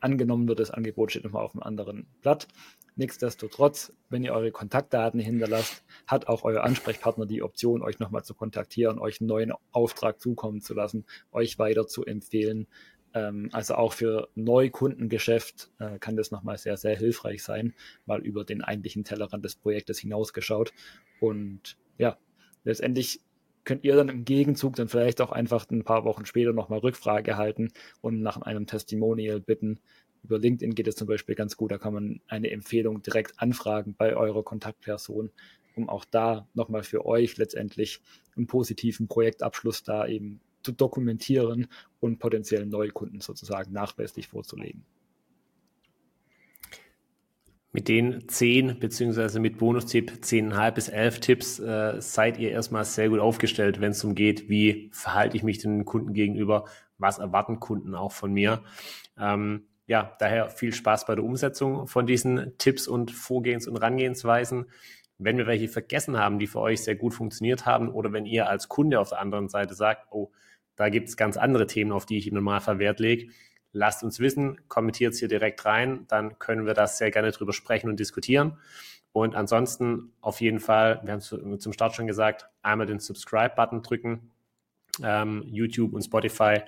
angenommen 0.01 0.47
wird, 0.47 0.59
das 0.59 0.71
Angebot 0.71 1.11
steht 1.11 1.23
nochmal 1.23 1.43
auf 1.43 1.53
einem 1.53 1.63
anderen 1.63 2.07
Blatt. 2.21 2.47
Nichtsdestotrotz, 2.95 3.93
wenn 4.09 4.23
ihr 4.23 4.33
eure 4.33 4.51
Kontaktdaten 4.51 5.19
hinterlasst, 5.19 5.83
hat 6.07 6.27
auch 6.27 6.43
euer 6.43 6.63
Ansprechpartner 6.63 7.25
die 7.25 7.41
Option, 7.41 7.81
euch 7.81 7.99
nochmal 7.99 8.23
zu 8.23 8.33
kontaktieren, 8.33 8.99
euch 8.99 9.21
einen 9.21 9.27
neuen 9.27 9.53
Auftrag 9.71 10.19
zukommen 10.19 10.61
zu 10.61 10.73
lassen, 10.73 11.05
euch 11.31 11.57
weiter 11.57 11.87
zu 11.87 12.05
empfehlen. 12.05 12.67
Ähm, 13.13 13.49
also 13.53 13.75
auch 13.75 13.93
für 13.93 14.29
Neukundengeschäft 14.35 15.71
äh, 15.79 15.99
kann 15.99 16.15
das 16.15 16.31
nochmal 16.31 16.57
sehr, 16.57 16.77
sehr 16.77 16.95
hilfreich 16.97 17.43
sein, 17.43 17.73
mal 18.05 18.21
über 18.21 18.43
den 18.43 18.61
eigentlichen 18.61 19.03
Tellerrand 19.03 19.45
des 19.45 19.55
Projektes 19.55 19.99
hinausgeschaut. 19.99 20.73
Und 21.19 21.77
ja, 21.97 22.17
letztendlich 22.63 23.21
könnt 23.63 23.83
ihr 23.83 23.95
dann 23.95 24.09
im 24.09 24.25
Gegenzug 24.25 24.75
dann 24.75 24.87
vielleicht 24.87 25.21
auch 25.21 25.31
einfach 25.31 25.69
ein 25.69 25.83
paar 25.83 26.03
Wochen 26.05 26.25
später 26.25 26.53
nochmal 26.53 26.79
Rückfrage 26.79 27.37
halten 27.37 27.71
und 28.01 28.21
nach 28.21 28.41
einem 28.41 28.67
Testimonial 28.67 29.39
bitten. 29.39 29.79
Über 30.23 30.39
LinkedIn 30.39 30.75
geht 30.75 30.87
es 30.87 30.95
zum 30.95 31.07
Beispiel 31.07 31.35
ganz 31.35 31.57
gut, 31.57 31.71
da 31.71 31.77
kann 31.77 31.93
man 31.93 32.21
eine 32.27 32.51
Empfehlung 32.51 33.01
direkt 33.01 33.39
anfragen 33.39 33.95
bei 33.97 34.15
eurer 34.15 34.43
Kontaktperson, 34.43 35.31
um 35.75 35.89
auch 35.89 36.05
da 36.05 36.47
nochmal 36.53 36.83
für 36.83 37.05
euch 37.05 37.37
letztendlich 37.37 38.01
einen 38.35 38.47
positiven 38.47 39.07
Projektabschluss 39.07 39.83
da 39.83 40.07
eben 40.07 40.41
zu 40.63 40.71
dokumentieren 40.71 41.67
und 41.99 42.19
potenziellen 42.19 42.69
Neukunden 42.69 43.21
sozusagen 43.21 43.71
nachweislich 43.73 44.27
vorzulegen. 44.27 44.85
Mit 47.73 47.87
den 47.87 48.27
zehn 48.27 48.79
beziehungsweise 48.79 49.39
mit 49.39 49.57
Bonustipp 49.57 50.11
10,5 50.21 50.71
bis 50.71 50.89
11 50.89 51.19
Tipps 51.21 51.59
äh, 51.59 52.01
seid 52.01 52.37
ihr 52.37 52.51
erstmal 52.51 52.83
sehr 52.83 53.07
gut 53.07 53.19
aufgestellt, 53.19 53.79
wenn 53.79 53.91
es 53.91 53.99
darum 53.99 54.13
geht, 54.13 54.49
wie 54.49 54.89
verhalte 54.91 55.37
ich 55.37 55.43
mich 55.43 55.59
den 55.59 55.85
Kunden 55.85 56.13
gegenüber, 56.13 56.65
was 56.97 57.19
erwarten 57.19 57.61
Kunden 57.61 57.95
auch 57.95 58.11
von 58.11 58.33
mir. 58.33 58.61
Ähm, 59.17 59.67
ja, 59.87 60.15
daher 60.19 60.49
viel 60.49 60.73
Spaß 60.73 61.05
bei 61.05 61.15
der 61.15 61.23
Umsetzung 61.23 61.87
von 61.87 62.05
diesen 62.05 62.57
Tipps 62.57 62.87
und 62.87 63.11
Vorgehens- 63.11 63.67
und 63.67 63.77
Rangehensweisen. 63.77 64.65
Wenn 65.17 65.37
wir 65.37 65.47
welche 65.47 65.69
vergessen 65.69 66.17
haben, 66.17 66.39
die 66.39 66.47
für 66.47 66.59
euch 66.59 66.83
sehr 66.83 66.95
gut 66.95 67.13
funktioniert 67.13 67.65
haben, 67.65 67.89
oder 67.89 68.11
wenn 68.11 68.25
ihr 68.25 68.49
als 68.49 68.67
Kunde 68.67 68.99
auf 68.99 69.09
der 69.09 69.19
anderen 69.19 69.47
Seite 69.47 69.75
sagt, 69.75 70.07
oh, 70.11 70.31
da 70.75 70.89
gibt 70.89 71.09
es 71.09 71.17
ganz 71.17 71.37
andere 71.37 71.67
Themen, 71.67 71.91
auf 71.91 72.05
die 72.05 72.17
ich 72.17 72.27
im 72.27 72.35
Normalfall 72.35 72.79
Wert 72.79 72.99
lege, 72.99 73.31
lasst 73.73 74.03
uns 74.03 74.19
wissen, 74.19 74.59
kommentiert 74.67 75.13
es 75.13 75.19
hier 75.19 75.27
direkt 75.27 75.65
rein, 75.65 76.05
dann 76.07 76.39
können 76.39 76.65
wir 76.65 76.73
das 76.73 76.97
sehr 76.97 77.11
gerne 77.11 77.31
drüber 77.31 77.53
sprechen 77.53 77.89
und 77.89 77.99
diskutieren. 77.99 78.57
Und 79.13 79.35
ansonsten 79.35 80.13
auf 80.21 80.39
jeden 80.41 80.59
Fall, 80.59 81.01
wir 81.03 81.13
haben 81.13 81.19
es 81.19 81.29
zum 81.63 81.73
Start 81.73 81.95
schon 81.95 82.07
gesagt, 82.07 82.47
einmal 82.61 82.87
den 82.87 82.99
Subscribe-Button 82.99 83.81
drücken, 83.81 84.31
ähm, 85.03 85.43
YouTube 85.47 85.93
und 85.93 86.01
Spotify 86.01 86.61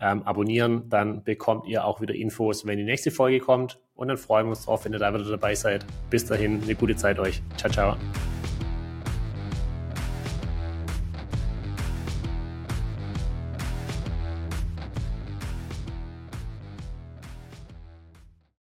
ähm, 0.00 0.22
abonnieren, 0.24 0.88
dann 0.88 1.22
bekommt 1.22 1.66
ihr 1.66 1.84
auch 1.84 2.00
wieder 2.00 2.14
Infos, 2.14 2.66
wenn 2.66 2.78
die 2.78 2.84
nächste 2.84 3.10
Folge 3.10 3.38
kommt. 3.38 3.78
und 3.94 4.08
dann 4.08 4.16
freuen 4.16 4.46
wir 4.46 4.50
uns 4.50 4.64
drauf, 4.64 4.84
wenn 4.84 4.92
ihr 4.92 4.98
da 4.98 5.14
wieder 5.14 5.24
dabei 5.24 5.54
seid. 5.54 5.84
Bis 6.10 6.24
dahin, 6.24 6.62
eine 6.62 6.74
gute 6.74 6.96
Zeit 6.96 7.18
euch. 7.18 7.40
Ciao, 7.56 7.70
ciao. 7.70 7.96